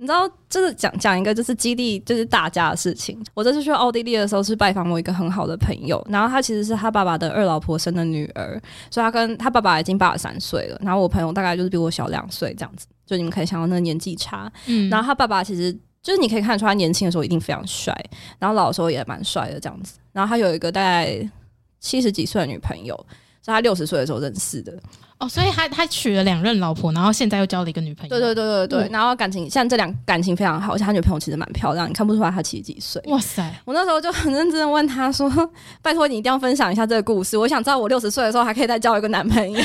[0.01, 3.21] 你知道，就是讲讲一个就是激励就是大家的事情。
[3.33, 8.59] 我这次去奥地利的时候是拜访我一个很好的朋友，然后他其实是他爸爸的二老婆生的女儿，
[8.89, 14.51] 所以他跟他爸爸已经八十三岁了，然后我朋友大概就是比我小两岁这样子，就你们可以想到那个年纪差。
[14.67, 15.77] 嗯，然后他爸爸其实。
[16.01, 17.93] 就是你可以看得出他年轻的时候一定非常帅，
[18.39, 19.99] 然后老的时候也蛮帅的这样子。
[20.13, 21.29] 然后他有一个大概
[21.81, 22.95] 七十几岁的女朋友，
[23.41, 24.71] 是他六十岁的时候认识的。
[25.19, 28.09] 哦，所以他他娶了两任老婆，然后现在又交了一个女朋友。
[28.09, 33.01] 对对对对对，嗯、然后感情像这两感情非常好，而且他女朋友其实蛮漂亮，你看不出来他七十几岁。
[33.07, 33.53] 哇塞！
[33.65, 35.29] 我那时候就很认真的问他说
[35.83, 39.59] ：“拜托你一定要分享一下这个故事，我想知道我六十岁的时候还可以再交一个男朋友。”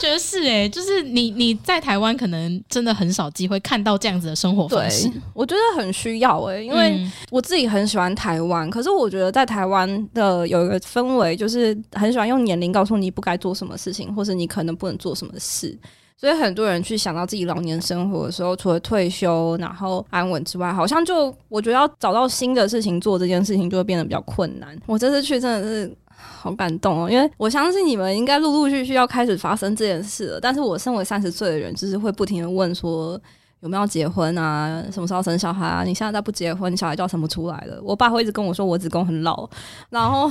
[0.00, 5.10] 觉觉得是哎、欸，就是你你在台湾可能真的很少机会看到这样子的生活方式。
[5.34, 15.76] 我觉得很需要哎、欸，因为我自己很喜欢台湾，嗯、可是我觉得在台湾的有一个氛围，就是很喜欢用年龄告诉你不该做什么事情，或是你可能不能做什么事。
[16.16, 24.76] 所以很多人去想到自己老年生活的时候，除了退休然后安稳之外，好像就我觉得要找到新的事情做，这件事情就会变得比较困难。
[24.86, 30.40] 我这次去真的是好感动哦，因为我相信你们应该陆陆续续要开始发生这件事了。
[30.40, 33.20] 但是我身为三十岁的人，就是会不停的问说
[33.60, 35.84] 有没有结婚啊，什么时候生小孩啊？
[35.84, 37.80] 你现在再不结婚，小孩就要生不出来了。
[37.82, 39.48] 我爸会一直跟我说我子宫很老，
[39.90, 40.30] 然后。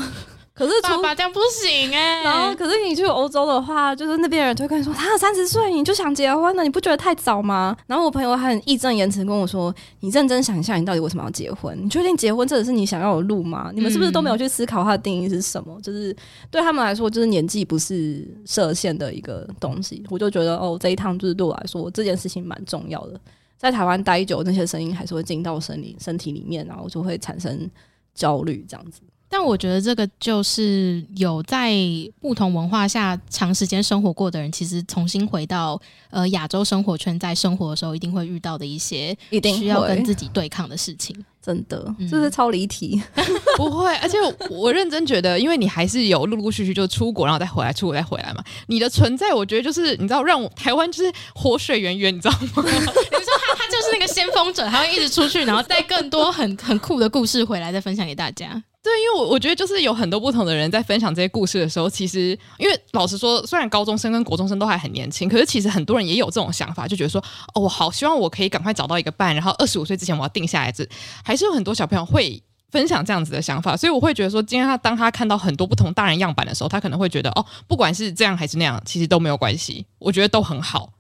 [0.57, 2.23] 可是爸爸这样不行哎、欸。
[2.23, 7.77] 然后，可是你去欧洲的话，就是那边人就会跟你说，他三十岁你就想结婚了，你不觉得太早吗？
[7.85, 11.77] 然后我朋友还很义正言辞跟我说，你认真想一下，你到底为什么要结婚？
[11.83, 13.69] 你确定结婚这是你想要的路吗？
[13.71, 15.75] 你们是不是都没有去思考它的定义是什么？
[15.77, 16.15] 嗯、就是
[16.49, 20.03] 对他们来说，就是年纪不是设限的一个东西。
[20.09, 23.21] 我就觉得哦，这一趟就是对我来说，这件事情蛮重要的。
[23.57, 27.69] 在台湾待久，那些声音还是会进到身里身体里面，然后就会产生
[28.15, 29.01] 焦虑这样子。
[29.29, 31.73] 但我觉得这个就是有在
[32.21, 41.15] 不同文化下长时间生活过的人，其实重新回到呃亚洲生活圈，在生活的时候一定会遇到的一些一定需要跟自己对抗的事情。
[41.41, 43.01] 真的，这是超离题。
[43.55, 44.17] 不会，而且
[44.49, 48.43] 我认真觉得，因为你还是有陆陆续续就出国，然后再回来，出国再回来嘛。
[48.67, 52.39] 你的存在，我觉得就是你知道，让我台湾就是活水源源，你知道吗？
[52.51, 58.61] 你说他他就是那个先锋者，他会一直出去，然后带更多很很酷的故事回来，再分享给大家。
[58.83, 67.21] 对，因为我我觉得就是有很多不同的人在分享这些故事的时候，其实因为老实说，虽然高中生跟国中生都还很年轻，可是其实很多人也有这种想法，就觉得说，
[67.53, 70.71] 哦，我好希望我可以赶快找到一个伴，然后二十五岁之前我要定下来。
[70.71, 70.87] 这
[71.21, 80.93] 还是有很多小朋友会分享这样子的想法，所以我会觉得说，今天他当他看到很多不同大人样板的时候，他可能会觉得，哦，不管是这样还是那样，其实都没有关系，我觉得都很好。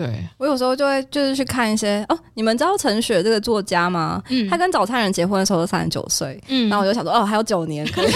[0.00, 4.22] 对，我有时候就会就是去看一些哦，你们知道陈雪这个作家吗？
[4.30, 8.10] 嗯，他跟早餐人结婚的时候都三十九岁，嗯，然后我就想说，哦，还有九年可以。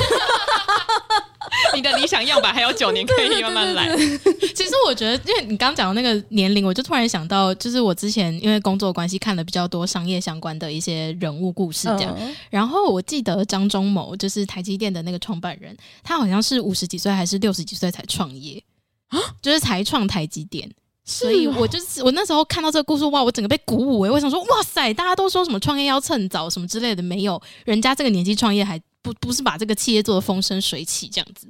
[1.74, 3.88] 你的理想样板还有九年可以慢慢来。
[4.54, 12.14] 其实我觉得，因为你刚刚讲的那个年龄，我就突然想到，就是我之前因为工作关系看了比较多商业相关的一些人物故事，这样。
[12.18, 18.62] 嗯、然后我记得张忠谋就是台积电的那个创办人，他好像是五十几岁还是六十几岁才创业
[19.08, 20.70] 啊，就是才创台积电。
[21.04, 24.10] 所以我就是我那时候看到这个故事，哇，我整个被鼓舞诶、欸！
[24.10, 31.46] 我想说，哇塞，大家都说什么创业要趁早什么之类的，没有，人家这个年纪创业还不不是把这个企业做的风生水起这样子，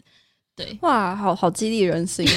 [0.57, 2.29] 对，哇，好好激励人心。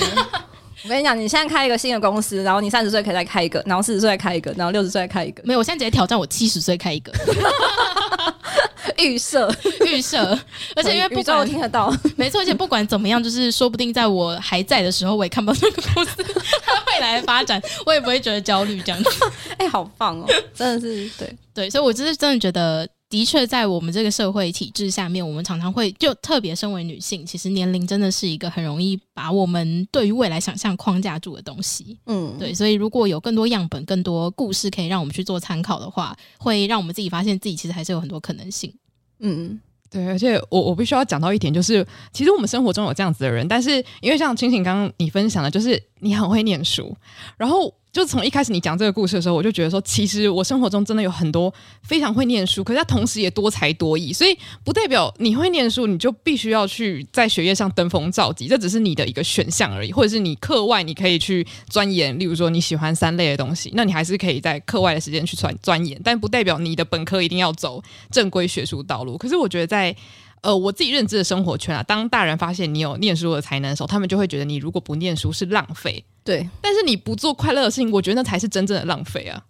[0.83, 7.11] 我跟你讲，你现在开一个新的公司，然后你三十岁可以再开一个，然后四十岁再开一个，然后六十岁再开一个，没有，我现在直接挑战我七十岁开一个。
[8.97, 9.53] 预设。
[9.85, 10.37] 预设，
[10.75, 16.23] 而且因为不管我听得到，没错，而且不管怎么样，就是说不定在我还在的时候，我也看不到这个公司
[16.63, 19.09] 它未来的发展，我也不会觉得焦虑这样子。
[19.57, 21.35] 哎、欸，好棒哦，真的是对。
[21.53, 31.97] 对，所以我就是真的觉得，的确在我们这个社会体制下面，我们常常会就特别身为女性，其实年龄真的是一个很容易把我们对于未来想象框架住的东西。
[32.05, 38.73] 嗯，对，所以如果有更多样本、更多故事可以让我们去做参考的话，会让我们自己发现自己其实还是有很多可能性。
[39.19, 39.57] 嗯，
[39.89, 46.95] 对，而且我我必须要讲到一点，就是其实我们生活中有这样子的人，但是因为像清醒刚刚你分享的，就是你很会念书，
[47.37, 47.73] 然后。
[47.89, 67.81] 就从一开始你讲这个故事的时候，我就觉得说，其实我生活中真的有很多非常会念书，可是他同时也多才多艺，所以不代表你会念书，你就必须要去在学业上登峰造极，这只是你的一个选项而已，或者是你课外你可以去钻研，例如说你喜欢三类的东西，那你还是可以在课外的时间去钻钻研，但不代表你的本科一定要走
[68.11, 69.17] 正规学术道路。
[69.17, 69.95] 可是我觉得在
[70.41, 76.03] 呃我自己认知的生活圈啊，当大人发现你有念书的才能的时候，他们就会觉得你如果不念书是浪费。
[76.23, 79.43] 对，但是你不做快乐的事情，我觉得那才是真正的浪费啊。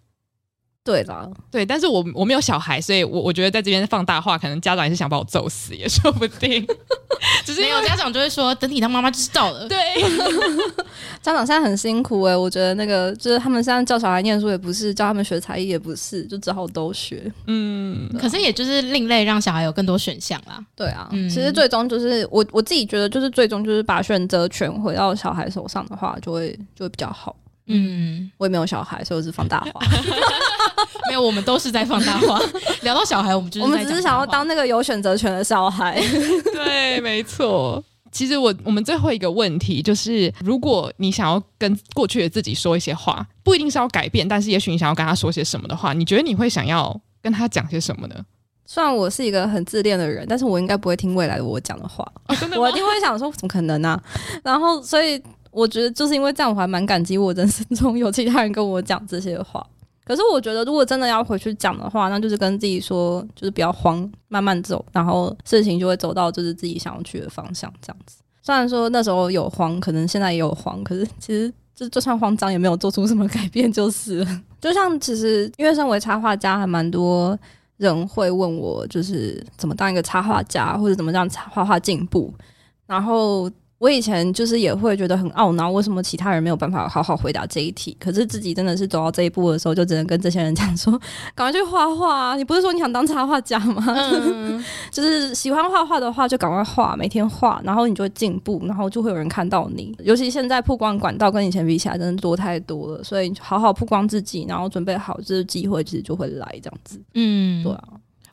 [0.88, 6.66] 对啦，对，但是我我没有小孩，所以我我觉得在这边放大话，可能家长也是想把我揍死，也说不定。
[7.44, 9.68] 只是没有家长就会说，等你当妈妈就知道了。
[9.68, 9.76] 对，
[11.20, 17.30] 家长现在很辛苦哎、欸，我觉得那个就是他们现在教小孩念书也不是，教他们学才艺也不是，就只好都学。
[17.48, 20.58] 嗯，可是也就是另类，让小孩有更多选项啦。
[20.74, 27.36] 对啊，嗯、其实最终就是我我自己觉得，就是最终就是把选择权回到小孩手上的话，就会就会比较好。
[27.68, 29.80] 嗯，我也没有小孩，所以我是放大话。
[31.08, 32.38] 没有，我们都是在放大话。
[32.82, 36.02] 聊到小孩，我们就是我们只是想要当那个有选择权的小孩。
[36.52, 37.82] 对，没错。
[38.10, 48.14] 其实我我们最后一个问题就是，如果你想要跟过去的自己说一些话，不一定是要改变，但是也许你想要跟他说些什么的话，你觉得你会想要跟他讲些什么呢？
[48.64, 52.06] 虽然我是一个很自恋的人，但是我应该不会听未来的我讲的话。
[52.26, 52.60] 哦、真的？
[52.60, 54.02] 我一定会想说，怎么可能呢、啊？
[54.44, 59.64] 然后，所以我觉得就是因为这样，我还蛮感激我人生中有其他人跟我讲这些话。
[60.04, 68.16] 可是我觉得，如果真的要回去讲的话，那就是跟自己说，就是不要慌，慢慢走，然后事情就会走到就是自己想要去的方向，这样子。
[68.42, 74.26] 虽然说那时候有慌，可能现在也有慌，可是其实就就算慌张，也没有做出什么改变，就是。
[74.62, 77.38] 就像其实，因为身为插画家，还蛮多
[77.76, 82.32] 人会问我，就是怎么当一个插画家，或者怎么让插画画进步，
[82.86, 83.50] 然后。
[83.78, 87.96] 我以前就是也会觉得很懊恼，为什么其他人没有办法好好回答这一题？
[88.00, 91.00] 可是自己真的是走到这一步的时候，就只能跟这些人讲说
[91.32, 92.36] ：“赶快去画画啊！
[92.36, 93.84] 你不是说你想当插画家吗？
[93.86, 99.94] 嗯、就是喜欢画画的话，就赶快画，每天画，然后你就会进步，然后就会有人看到你。
[100.02, 103.04] 尤其现在曝光管道跟以前比起来，真的多太多了。
[103.04, 107.00] 所以好好曝光自己，然后准备好，这个机会其实就会来这样子。
[107.14, 107.84] 嗯，对啊，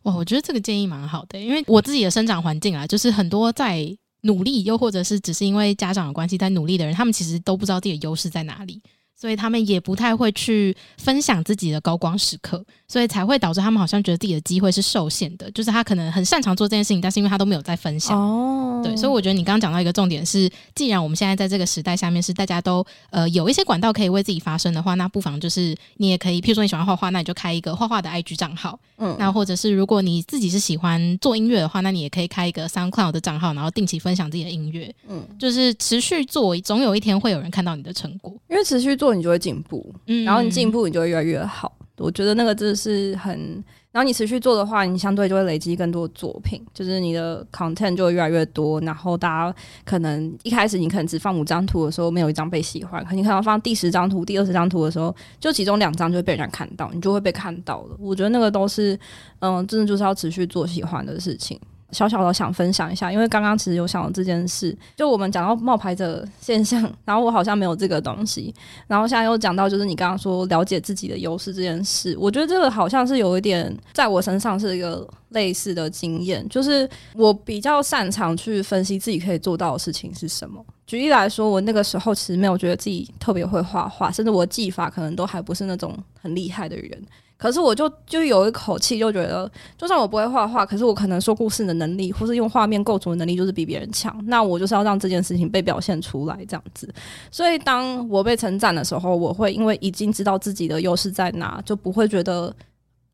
[0.04, 3.96] 哇，我觉得这个建议蛮好的，因为我自己的生长环境啊，就是很多在。
[4.26, 8.82] 努力，又或者是只是因为家长的关系在努力的人，他们其实都不知道自己的优势在哪里。
[9.18, 15.50] 所以他们也不太会去分享自己的高光时刻，所以才会导致他们好像觉得自己的机会是受限的。
[15.52, 18.20] 就是他可能很擅长做这件事情，但是因为他都没有在分享。
[18.20, 28.78] 哦，对，所以我觉得你刚刚讲到一个重点是，既然我们现在在这个时代下面是大家都呃有一些管道可以为自己发声的话，那不妨就是你也可以，譬如说你喜欢画画，那你就开一个画画的 IG 账号。
[28.98, 34.94] 嗯，那或者是如果你自己是喜欢做音乐的话，那你也可以开一个 SoundCloud 的账号，然后定期分享自己的音乐。
[35.08, 39.06] 嗯，就是持续做，总有一天会有人看到你的成果，因为持续做。
[39.06, 41.72] 做你就会进步，嗯，然后你进步，你就会越来越好。
[41.98, 48.82] 我觉得那个真的是很，然后你持续做的话，你相对就会累积更多作品，就是你的 content 就会越来越多。
[48.82, 57.96] 然后大家可能一开始你可能只放五张图的时候，没有一张被喜欢，可你可能放第十张图、第二十张图的时候，就其中两张就会被人家看到，你就会被看到了。
[58.00, 59.00] 我觉得那个都是，
[59.40, 61.60] 嗯，真的就是要持续做喜欢的事情。
[61.92, 68.54] 小小的想分享一下，因为刚刚其实有想到这件事，就我们讲到冒牌者现象，然后我好像没有这个东西，
[68.88, 80.64] 然后现在又讲到就是你刚刚说了解自己的优势这件事，我觉得这个好像是有一点在我身上是一个类似的经验，就是我比较擅长去分析自己可以做到的事情是什么。
[80.88, 87.04] 举例来说，我那个时候其实没有觉得自己特别会画画，甚至我技法可能都还不是那种很厉害的人。
[87.38, 94.18] 可是我就就有一口气，就觉得，就算我不会画画，可是我可能说故事的能力，或是用画面构图的能力，就是比别人强。
[94.26, 96.92] 那我就是要让这件事情被表现出来，这样子。
[97.30, 102.56] 所以当我被称赞的时候，我会因为已经知道自己的优势在哪，就不会觉得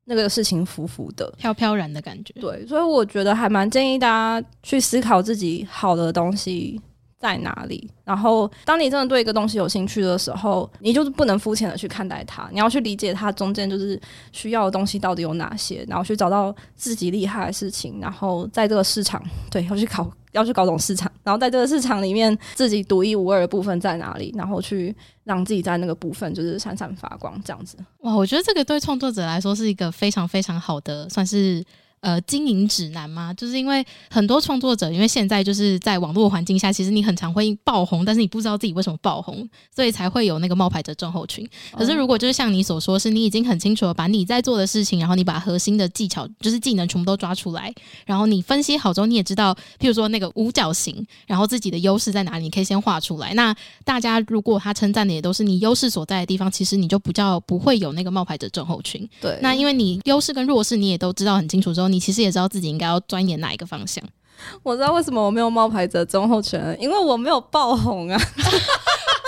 [0.05, 2.33] 那个事情浮浮的、飘飘然的感觉。
[2.39, 6.79] 对，所以我觉得还蛮建议大家去思考自己好的东西
[7.21, 7.89] 在哪里？
[8.03, 13.99] 然后，当你真的对一个东西有兴趣的时候，你就是不能肤浅的去看待它，你要去理解它中间就是
[14.31, 24.93] 需要的东西到底有哪些，然后去找到自己厉害的事情，然后在这个市场，对，要去搞，要去搞懂市场，然后在这个市场里面自己独一无二的部分在哪里，然后去
[25.23, 27.77] 让自己在那个部分就是闪闪发光，这样子。
[27.99, 31.63] 哇，我觉得这个对创作者来说是一个非常非常好的，算是。
[32.01, 33.33] 呃，经营指南吗？
[33.35, 41.47] 就是因为很多创作者，因为现在就是在网络环境下，其实你很常会爆红，但是你不知道自己为什么爆红，所以才会有那个冒牌者症候群。
[41.77, 47.71] 可是如果就是像你所说，是你已经很清楚的把你在做的事情，然后你把核心的技巧，就是技能全部都抓出来，
[48.05, 53.33] 然后你分析好之后，你也知道，譬如说那个五角形，然后自己的优势在哪里，你可以先画出来。
[53.35, 59.07] 那大家如果他称赞的也都是你优势所在的地方，其实你就比较不会有那个冒牌者症候群。
[59.21, 64.03] 对，那因为你优势跟弱势你也都知道很清楚之后，你其实也知道自己应该要钻研哪一个方向。
[64.63, 68.17] 我知道为什么我没有冒牌者症候群，因为我没有爆红啊。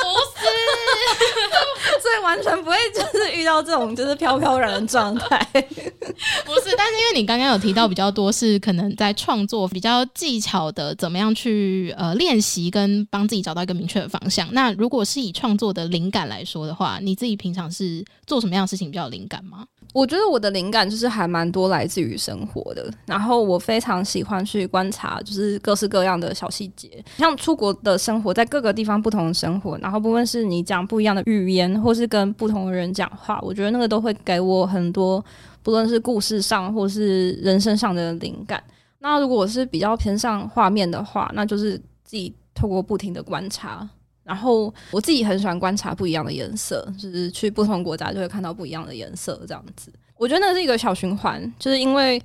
[0.03, 0.45] 不是，
[2.01, 5.39] 所以完全不会就是遇到这种就是飘飘然的状态。
[5.51, 14.47] 不是，但是因为你刚刚有提到比较多是可能在创作比较技巧的，怎么样去呃练习跟帮自己找到一个明确的方向。
[14.51, 19.66] 那如果是以创作的灵感来说的话，你自己平常是做什么样的事情比较有灵感吗？
[19.94, 35.24] 我觉得我的灵感就是还蛮多来自于生活的，然后我非常喜欢去观察，就是各式各样的小细节，像出国的生活，在各个地方不同的生活，然后不论是你讲不一样的语言，或是跟不同的人讲话，我觉得那个都会给我很多，
[35.62, 38.62] 不论是故事上或是人生上的灵感。
[38.98, 43.88] 那如果我是比较偏向画面的话，那就是自己透过不停的观察。
[44.24, 49.91] 然后我自己很喜欢观察不一样的颜色，就是去不同国家就会看到不一样的颜色，这样子。
[50.17, 52.19] 我觉得那是一个小循环，就是因为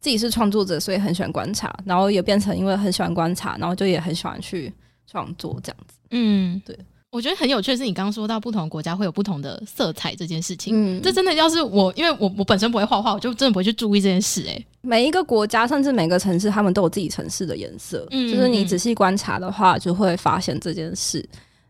[0.00, 4.72] 自己是创作者，所以很喜欢观察，然后也变成因为很喜欢观察，然后就也很喜欢去
[5.06, 5.98] 创作这样子。
[6.10, 6.78] 嗯，对。
[7.12, 14.52] 我觉得很有趣的是，你刚刚说到不同国家会有不同的色彩这件事情，嗯，这真的要是我，因为我我本身不会画画，我就真的不会去注意这件事，欸。
[14.52, 21.22] 诶，每一个国家甚至每个城市，他们都有自己城市的颜色，嗯，就是你仔细观察的话，就会发现这件事。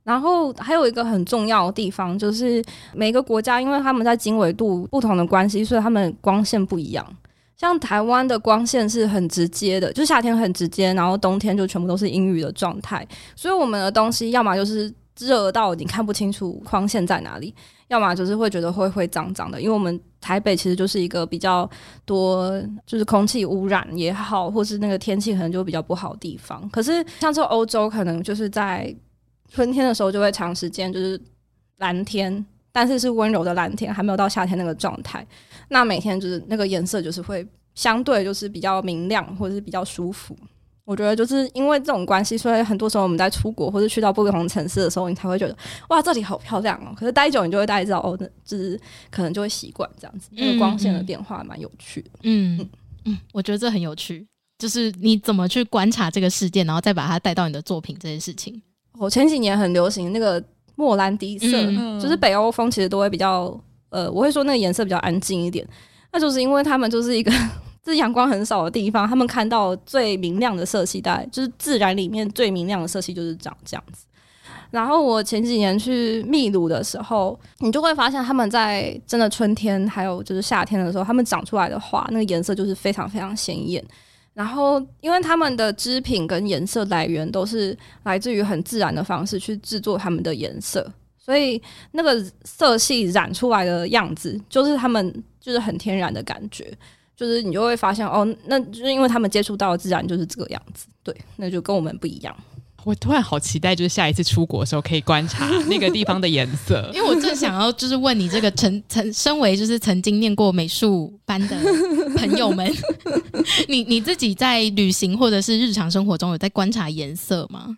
[0.05, 2.65] 然后还有一个很重要的地方，就是
[2.95, 7.05] 每个国家因为他们在经纬度不同的关系，所以他们光线不一样。
[7.57, 13.07] 像台湾的光线是很直接的，就夏天很直接，然后冬天就全部都是阴雨的状态。
[13.37, 17.55] 所以我们的东西要么就是热到你看不清楚光线在哪里，
[17.89, 19.61] 要么就是会觉得灰灰脏脏的。
[19.61, 21.69] 因为我们台北其实就是一个比较
[22.05, 26.69] 多就是空气污染也好，或是那个天气可能就比较不好的地方。
[26.71, 28.95] 可是像这欧洲，可能就是在
[29.51, 31.21] 春天的时候就会长时间就是
[31.77, 35.27] 蓝天，但是是温柔的蓝天，还没有到夏天那个状态。
[35.69, 40.35] 那每天就是那个颜色就是会相对就是比较明亮，或者是比较舒服。
[40.85, 45.57] 我觉得就是因为这种关系，所以很多时候我们在出国或者去到不同城市的时候，你才会觉得
[45.89, 46.93] 哇，这里好漂亮哦。
[46.97, 48.79] 可是待久，你就会大概知道哦，那就是
[49.11, 50.29] 可能就会习惯这样子。
[50.33, 52.11] 那个光线的变化蛮有趣的。
[52.23, 52.69] 嗯嗯
[53.05, 54.27] 嗯，我觉得这很有趣，
[54.59, 58.61] 就是你怎么去观察这个事件，然后再把它带到你的作品这件事情。
[58.99, 60.43] 我前几年很流行那个
[60.75, 63.59] 莫兰迪色，嗯、就是北欧风，其实都会比较
[63.91, 65.67] 呃，我会说那个颜色比较安静一点。
[66.13, 67.33] 那就是因为他们就是一个
[67.85, 74.07] 这阳光很少的地方，他们看到最明亮的色系，大概就是自然里面最明亮的色系就是长这样子。
[74.71, 83.85] 然后我前几年去秘鲁的时候，你就会发现他们在真的春天还有就是夏天的时候，他们长出来的花，那个颜色就是非常非常鲜艳。
[84.33, 91.61] 然后，因为他们的织品跟颜色来源都是来自于很自然的方式去制作他们的颜色，所以
[91.91, 96.73] 那个色系染出来的样子，就是他们就是很天然的感觉，
[97.23, 102.37] 就是你就会发现哦，那就是因为他们接触到的自然就是这个样子，对，那就跟我们不一样。
[102.85, 111.57] 我突然好期待，就是下一次出国的时候可以观察 那个地方的颜色，因为我正想要就是问你这个曾曾身为就是曾经念过美术班的
[112.17, 112.69] 朋友们，
[113.69, 117.69] 你你自己在旅行或者是日常生活中有在观察颜色吗？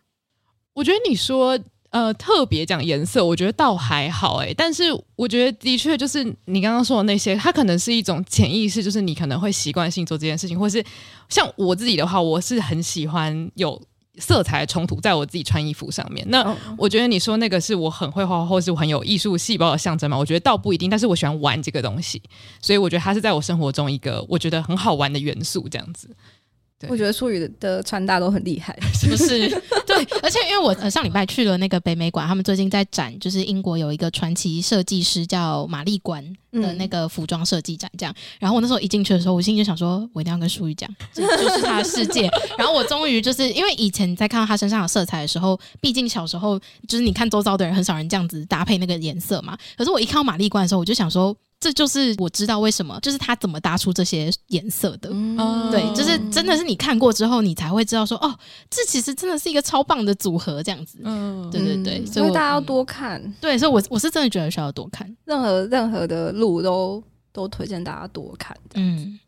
[0.72, 1.59] 我觉得你说
[1.95, 4.84] 呃特别讲颜色，我觉得倒还好哎、欸，但是
[5.14, 10.84] 我觉得的确就是你刚刚说的那些，它可能是一种潜意识，就是你可能会习惯性做这件事情，或是
[11.28, 13.80] 像我自己的话，我是很喜欢有。
[14.18, 20.16] 色彩冲突在我自己穿衣服上面，那我觉得你说那个是我很会画画，或是我很有艺术细胞的象征嘛？
[20.16, 22.22] 我觉得倒不一定，但是我喜欢玩这个东西，
[22.62, 26.09] 所以我觉得它是在我生活中一个我觉得很好玩的元素，这样子。
[26.89, 29.49] 我觉得淑宇的穿搭都很厉害， 是不是？
[29.87, 36.22] 对，而且因为我呃上礼拜去了那个北美馆，他们最近在展，就是英国有一个传奇设计师叫玛丽关
[36.53, 38.14] 的那个服装设计展，这样。
[38.39, 42.29] 然后我那时候一进去的时候，我心里就想说，我一定要跟淑宇讲，这 就是他的世界。
[42.59, 49.57] 然后我终于就是因为以前在看到他身上有色彩的时候，毕竟小时候就是你看周遭的人很少人这样子搭配那个颜色嘛。
[49.79, 51.35] 可是我一看到玛丽关的时候，我就想说。
[51.65, 55.09] 这就是我知道为什么，就是他怎么搭出这些颜色的。
[55.11, 58.39] 嗯，对，就是真的是你看过之后，你才会知道说，哦，
[58.69, 60.99] 这其实真的是一个超棒的组合，这样子。
[61.05, 63.19] 嗯，对对对，所以大家要多看。
[63.41, 67.03] 对，所以我我是真的觉得需要多看，任何任何的路都
[67.33, 68.55] 都推荐大家多看。
[68.75, 69.19] 嗯，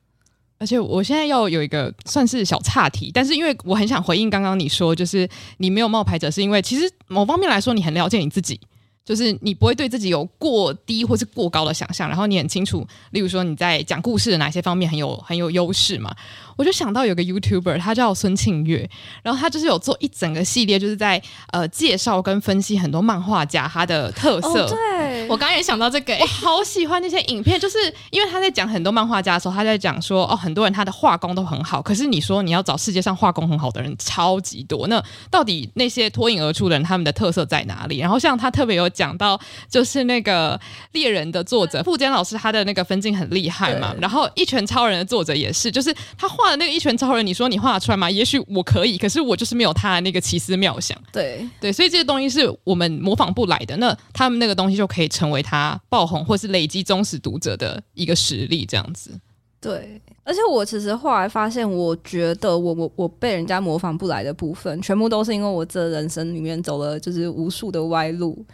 [0.59, 5.27] 而且我现在要有一个算是小岔题，但是因为我很想回应刚刚你说，就是
[5.57, 8.61] 你没有冒牌者，是因为其实某方面来说，你很了解你自己。
[9.07, 16.15] 就是你不会对自己有过低或是过高的想象，然后你很清楚，例如说你在讲故事的哪些方面很有很有优势嘛。
[16.57, 18.89] 我就想到有个 YouTuber，他叫孙庆月，
[19.23, 24.67] 然后他就是有做一整个系列，就是在呃介绍跟分析很多漫画家他的特色。
[24.69, 27.79] 对，我刚刚也想到这个，我好喜欢那些影片，就是
[28.11, 35.01] 因为他在讲很多漫画家的时候，他在讲说哦，很多人他的画工都很好，可是你说你要找世界上画工很好的人超级多，那
[35.31, 37.99] 到底那些脱颖而出的人他们的特色在哪里？
[37.99, 40.61] 然后像他特别有讲到，就是那个
[40.93, 46.57] 猎人的作者富坚老师，他的那个分镜很厉害嘛，然后一拳超人的作者也是，就是他画的。
[46.57, 48.11] 那个一拳超人，你说你画得出来吗？
[48.11, 50.97] 也许我可以，可是我就是没有他的那个奇思妙想。
[51.13, 53.77] 对对，所以这些东西是我们模仿不来的。
[53.77, 59.19] 那他们那个东西就可以成为他爆红或是累积忠实读者的一个实力，这样子。
[59.59, 68.45] 对，而且我其实后来发现，我觉得我我我被人家模仿不来的部分，全部都是因为我这人生里面走了就是无数的歪路。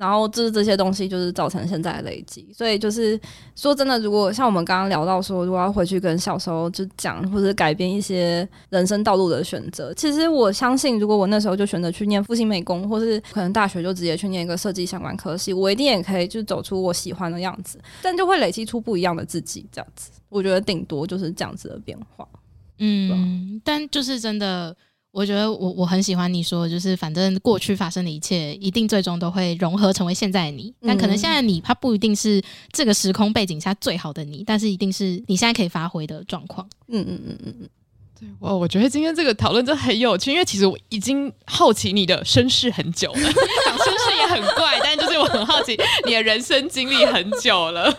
[0.00, 2.48] 然后就是这些东西，就是造成现在的累积。
[2.56, 3.20] 所以就是
[3.54, 19.66] 说真的，如果像我们刚刚聊到说，如果要回去跟小时候就讲，或者改变一些人生道路的选择，其实我相信，如果我那时候就选择去念复兴美工，或是可能大学就直接去念一个设计相关科系，我一定也可以就走出我喜欢的样子，但就会累积出不一样的自己。
[19.70, 22.26] 这样子，我觉得顶多就是这样子的变化。
[22.78, 24.74] 嗯，但就是真的。
[25.12, 30.72] 我觉得我我很喜欢你说，就是反正过去发生的一切，一定最终都会融合成为现在的你。
[30.86, 32.40] 但可能现在的你，它不一定是
[32.72, 36.64] 这个时空背景下最好的你，但是一定是你现在可以发挥的状况。
[36.86, 37.68] 嗯嗯嗯嗯嗯，
[38.20, 43.20] 对，哇，我觉得今天这个讨论真的很有趣，因为其实我已经好奇你的身世很久了，
[43.66, 47.92] 讲身世也很怪，但就是我很好奇你的人生经历很久了。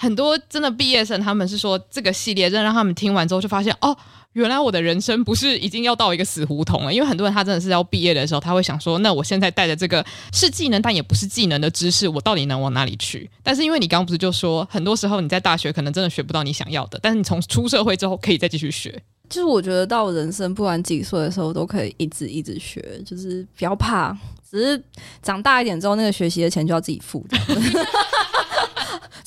[0.00, 3.94] 很多真的毕业生他们是说，这个系列真的让他们听完之后就发现，哦，
[4.34, 6.94] 原来我的人生不是已经要到一个死胡同了。
[6.94, 13.28] 因为很多人他真的是要毕业的时候，他会想说，那我现在带着这个是技能但也不是技能的知识，我到底能往哪里去？
[13.42, 19.02] 但是因为你刚刚不是就说，很多时候你在大学可能真的学不到你想要的，但是你从出社会之后可以再继续学。
[19.28, 24.16] 就是我觉得到人生不管几岁的时候都可以一直一直学，就是不要怕，
[24.48, 24.82] 只是
[25.22, 27.26] 长大一点之后那个学习的钱就要自己付。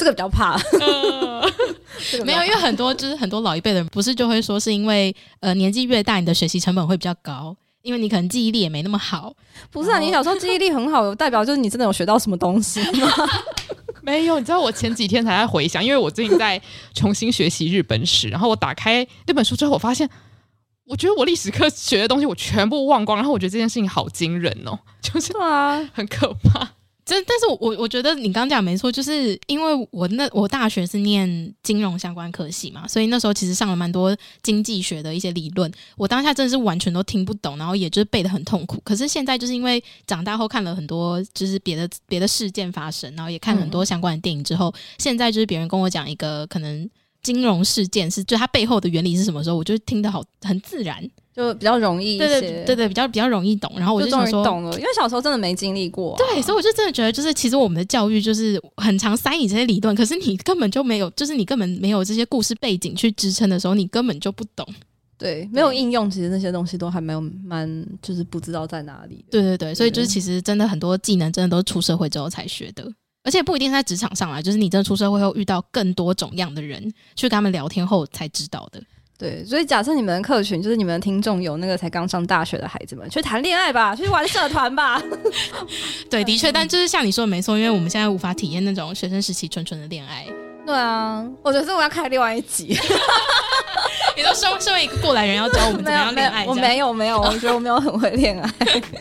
[0.02, 1.48] 这个比较怕，呃、
[2.26, 9.32] 没有，因为很多就是很多老一辈的人不是就会说是因为呃年纪越大你的学习成本会比较高，因为你可能记忆力也没那么好。
[9.70, 13.08] 不是啊，你小时候记忆力很好，代表就是你真的有学到什么东西吗？
[14.02, 16.60] 没有，你知道我前几天才在回想，因为我最近在
[16.96, 20.10] 重新学习日本史，然后我打开那本书之后，我发现，
[20.88, 26.72] 我觉得我历史课学的东西我全部忘光，然后我觉得这件事情好惊人哦，就是啊，很可怕。
[27.04, 38.80] 但但是我，我我觉得你刚刚讲没错，就是因为我那我大学是念金融相关科系嘛，所以那时候其实上了蛮多经济学的一些理论，我当下真的是完全都听不懂，然后也就是背的很痛苦。
[38.86, 46.90] 可是现在就是因为长大后看了很多就是别的别的事件发生，然后也看很多相关的电影之后，嗯、现在就是别人跟我讲一个可能
[47.24, 51.10] 金融事件是就它背后的原理是什么时候，我就听得好很自然。
[51.36, 53.72] 就比较容易一些，对对对对，比较比较容易懂。
[53.78, 56.18] 然后我就想说，懂了，因为小时候真的没经历过、啊。
[56.18, 64.68] 对，所以我就真的觉得，就是其实我们的教育就是很常塞你这些理论，可是你根本就没有，就是你根本没有这些故事背景去支撑的时候，你根本就不懂。
[65.18, 69.24] 对，没有应用，其实那些东西都还没有蛮，就是不知道在哪里。
[69.30, 72.84] 对对对，所以就是其实真的很多技能，真的都是出社会之后才学的，
[73.24, 78.82] 而且不一定在职场上来，就是你真的出社会后遇到更多种样的人，去跟他们聊天后才知道的。
[79.22, 85.00] 对，所以假设你们的客群就是你们的听众有那个才刚上大学的孩子们，去谈恋爱吧，去玩社团吧。
[86.10, 90.26] 对，的确，但就是像你说的没错，因为我们现在无法体验那种学生时期纯纯的恋爱。
[90.66, 92.76] 对啊，我觉得这我要开另外一集。
[94.16, 96.46] 你都身身为一个过来人，要教我们怎么样 恋爱？
[96.46, 98.54] 我没有没有，我觉得我没有很会恋爱。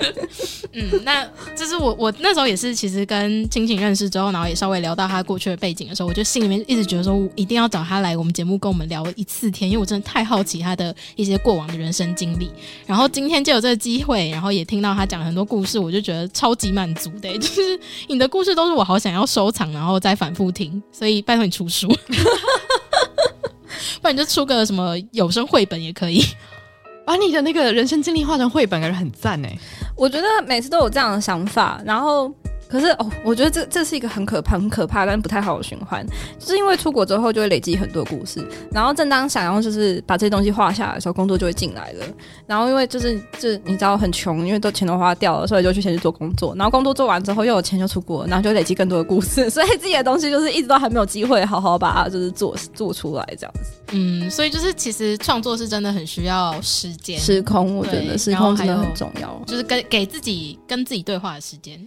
[0.72, 12.50] 嗯，那就是我我那时候也是，其实跟青青认识之后，然后也稍微聊到他过去的背景的时候，我就心里面一直觉得说，我一定要找他来我们节目跟我们聊一次天，因为我真的太好奇他的一些过往的人生经历。
[12.86, 17.36] 然后今天就有这个机会，然后也听到他讲很多故事，我就觉得超级满足的。
[17.38, 21.92] 就是你的故事都是我好想要收藏，然后再反复听，所以拜托你出书。
[24.00, 26.22] 不然你就出个什么有声绘本也可以，
[27.04, 29.58] 把你的那个人生经历画成绘本，感觉很赞哎！
[29.96, 32.32] 我觉得每次都有这样的想法，然后。
[32.70, 36.06] 可是哦，我觉得这这是一个很可怕、很可怕，但是不太好的循环，
[36.38, 42.06] 就是因为出国之后就会累积很多故事，然后正当想要就是把这些东西画下来的时候，工作就会进来了。
[42.46, 46.54] 然后因为就是就你知道很穷，因为都钱都花掉了，所以就去先去做工作。
[46.54, 53.60] 然后工作做完之后又有钱就出国，然后就累积更多的故事，所以自己的东西就是一直都还没有机会好好把它就是做做出来这样子。
[53.92, 61.80] 嗯，所以就是其实创作是真的很需要时间、时空，我觉得时空真的很重要，就是跟给自己跟自己对话的时间。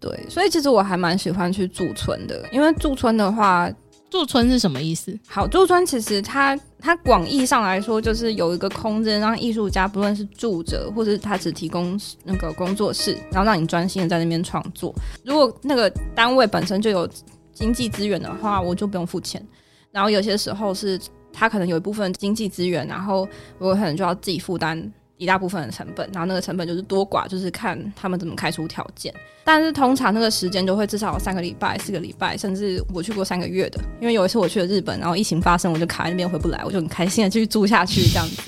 [0.00, 3.70] 对，所以其实我还蛮喜欢去驻村的，因为驻村的话，
[4.08, 5.18] 驻村是什么意思？
[5.26, 14.94] 好，驻村其实它它广义上来说，就是有一个空间让艺术家不论是住着，或者是他只提供那个工作室，然后让你专心的在那边创作。
[15.24, 17.08] 如果那个单位本身就有
[17.52, 19.44] 经济资源的话，我就不用付钱。
[19.90, 20.98] 然后有些时候是
[21.32, 23.28] 他可能有一部分经济资源，然后
[23.58, 24.92] 我可能就要自己负担。
[25.18, 29.12] 一大部分的成本，然后那个成本就是多寡，就是看他们怎么开出条件。
[29.44, 33.80] 但是通常那个时间就会至少有三个礼拜、四个礼拜，甚至我去过三个月的。
[34.00, 38.42] 因为有一次我去了日本，然后疫情发生，我就卡在那边回不来，我就很开心的继续住下去这样子。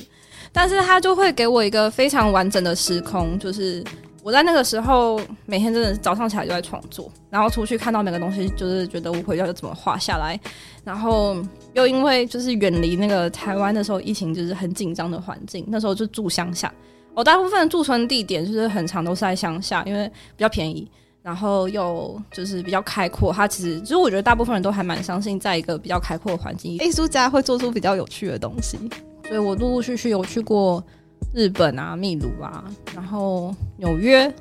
[0.52, 3.84] 但是他就会给我一个非常完整的时空，就是。
[4.22, 10.38] 我在那个时候每天真的早上起来就在创作，然后出去看到每个东西，就是觉得我回家就怎么画下来，
[10.84, 11.36] 然后
[11.72, 16.70] 又因为就是远离那个台湾的时候疫情就是很紧张的环境，那时候就住乡下。
[17.14, 20.06] 我大部分的驻村地点就是很长都是在乡下，因为
[20.36, 20.86] 比较便宜，
[21.22, 23.32] 然后又就是比较开阔。
[23.32, 28.78] 它其实其实我觉得大部分人都还蛮相信，在一个比较开阔的环境，艺术家会做出比较有趣的东西。
[29.26, 30.84] 所以我陆陆续续有去过。
[31.32, 32.64] 日本啊，秘鲁啊，
[32.94, 34.32] 然后纽约，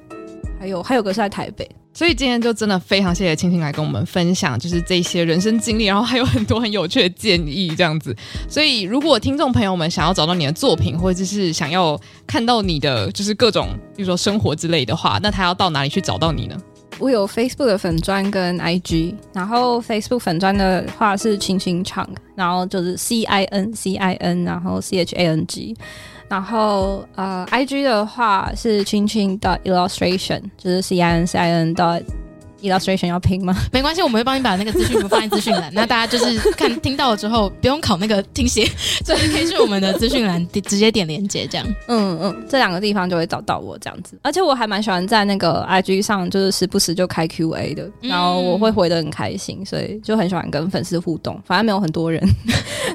[0.60, 8.16] 还有还有个是在台北，所以今天就真的非常谢谢青青来跟我们分享，就是这些人生经历，然后还有很多很有趣的建议这样子。
[8.48, 16.58] 所以如果听众朋友们想要找到你的作品，或者是想要看到你的就是各种，比如说生活之类的话，那他要到哪里去找到你呢？
[17.00, 25.28] 我有 Facebook 的粉钻跟 IG，然后 Facebook 粉钻的话是青青 Chang，然后就是 C I N C I N，然后 C H A
[25.28, 25.76] N G，
[26.28, 32.04] 然后呃 IG 的话是青青的 illustration，就是 C I N C I N 的
[32.62, 33.56] illustration 要拼吗？
[33.72, 35.72] 没关系，我们会帮你把那个资讯放在资讯栏。
[35.76, 38.66] 那大家就是看听到了之后，不用考那个听写，
[39.06, 41.68] 所以可以去我们的资讯栏直接点连接这样。
[41.88, 44.18] 嗯嗯，这两个地方就会找到我这样子。
[44.22, 51.40] 而且我还蛮喜欢在那个 IG 上，就是时不时就开 QA 的，然后我会回的很开心，所以就很喜欢跟粉丝互动。
[51.46, 52.22] 反正没有很多人，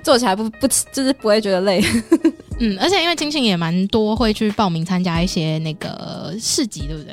[0.03, 1.83] 做起来不不就是不会觉得累。
[2.61, 7.13] 嗯，而且因为青青也蛮多会去报名参加一些那个市集，对不对？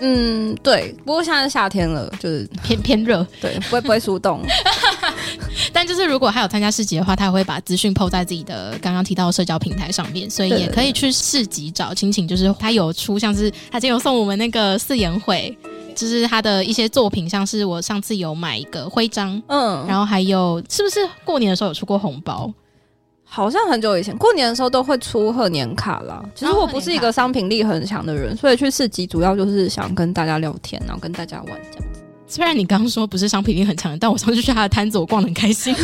[0.00, 0.94] 嗯，对。
[1.04, 4.42] 不过现在是夏天了，就是偏偏热， 对，不会不会速冻。
[5.72, 12.26] 但就是如果他有参加市集的话，他也会把资讯 PO 在自己的刚刚提到的社交平台上面，所以也可以去市集找青青。
[12.26, 15.56] 就是他有出像是他今天有送我们那个四言会，
[15.94, 22.52] 就是他的一些作品，像是我上次有买一个徽章，嗯，然后还有是不是过年的时候有出过红包？
[23.32, 26.20] 好像很久以前过年的时候都会出贺年卡啦。
[26.34, 32.00] 其实我不是一个商品力很强的人，所以去市集主要就是想跟大家聊天，然后跟大家玩这样子。
[32.26, 35.72] 虽然你刚刚说不是商品力很强的，但我上次去他的摊子，我逛得很开心。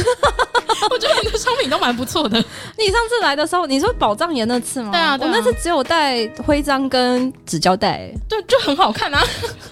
[0.91, 2.37] 我觉得你的商品都蛮不错的。
[2.39, 4.91] 你上次来的时候，你说宝藏岩那次吗？
[4.91, 9.23] 对啊，我那次只有带徽章跟纸胶带，对，就很好看啊。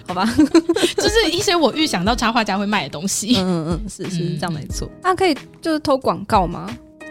[0.06, 0.28] 好吧，
[0.96, 3.36] 就是一些我预想到插画家会卖的东西。
[3.38, 4.88] 嗯嗯嗯，是是这样没错。
[5.02, 6.68] 那、啊、可以就是偷广告吗？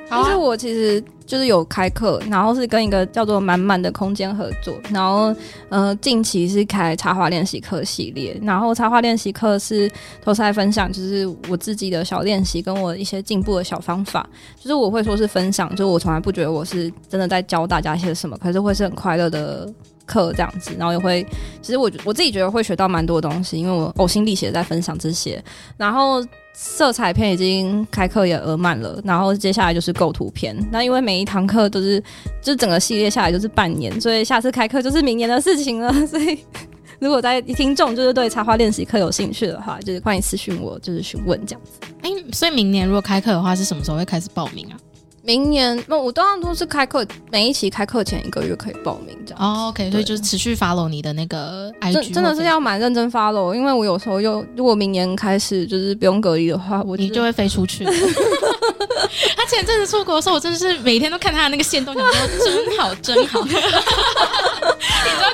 [0.09, 5.35] 就是我其实就是有开课，然后是跟一个叫做满满的空间合作，然后
[5.69, 9.89] 呃近期是开插画练习课系列，然后插画练习课是
[10.23, 14.29] 都是在分享，就是我自己的小练习跟我一些进步的小方法，
[14.59, 19.67] 就是我会说是分享，就我从来不觉得我是真的在教大家一些什么，可是会是很快乐的
[20.05, 21.25] 课这样子，然后也会
[21.61, 25.43] 其实我我自己觉得会学到蛮多东西，因为我呕心沥血在分享这些，
[25.75, 26.23] 然后。
[26.55, 30.55] 色彩片已经开课也额满了，然后接下来就是构图片。
[30.71, 32.01] 那因为每一堂课都是，
[32.41, 35.91] 就整个系列下来就是半年，所以下次开课就是明年的事情了。
[36.05, 36.37] 所以
[36.99, 41.71] 如果在听众就是对插画练习课有兴趣的话，就是欢迎私讯我，就是询问这样子。
[42.01, 44.77] 哎、所以明年如果开课的话，是什么时候会开始报名啊？
[45.25, 49.41] 明年那我当然都是开课，每一期开课前一个月可以报名这样。
[49.41, 57.85] 哦，OK，所以就是持续 follow 你的那个 IG，真真的是要蛮认真 follow，因为我有时候又如果明年开始就是不用隔离的话，我你就会飞出去。
[59.37, 63.39] 他前阵子出国的时候，我真的是每天都看他的那个线动，想说真好真好。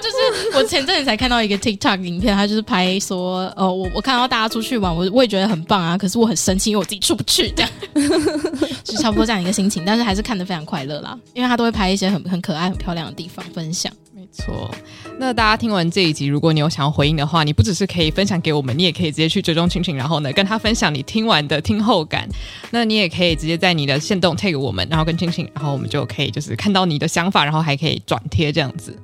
[0.10, 7.72] 就是我前阵子才看到一个 TikTok 影片，他就是拍说，哦，我我看到大家出去玩，我我也觉得很棒啊，可是我很生气，因为我自己出不去，这样，
[8.86, 9.84] 是差不多这样一个心情。
[9.86, 13.92] 但是还是看得非常快乐啦，因为他都会拍一些很很可爱、很漂亮的地方分享。
[14.14, 14.70] 没错，
[15.18, 22.28] 那大家听完这一集，如果你有想要回应的话，你不只是可以分享给我们，你也可以直接去追踪青青，然后呢跟他分享你听完的听后感。
[22.70, 28.96] 那你也可以直接在你的限动 take 我们，然后跟青青，然后我们就可以就是看到你的想法，然后还可以转贴这样子。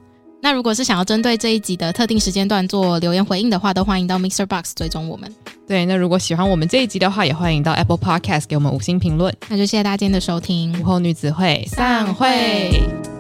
[0.46, 5.34] 那如果是想要针对这一集的特定时间段做留言回应的话，都欢迎到 Mixer Box 追踪我们。
[5.68, 9.36] 对，那如果喜欢我们这一集的话，也欢迎到 Apple Podcast 给我们五星评论。
[9.50, 13.15] 那就谢谢大家今天的收听，午后女子会散会。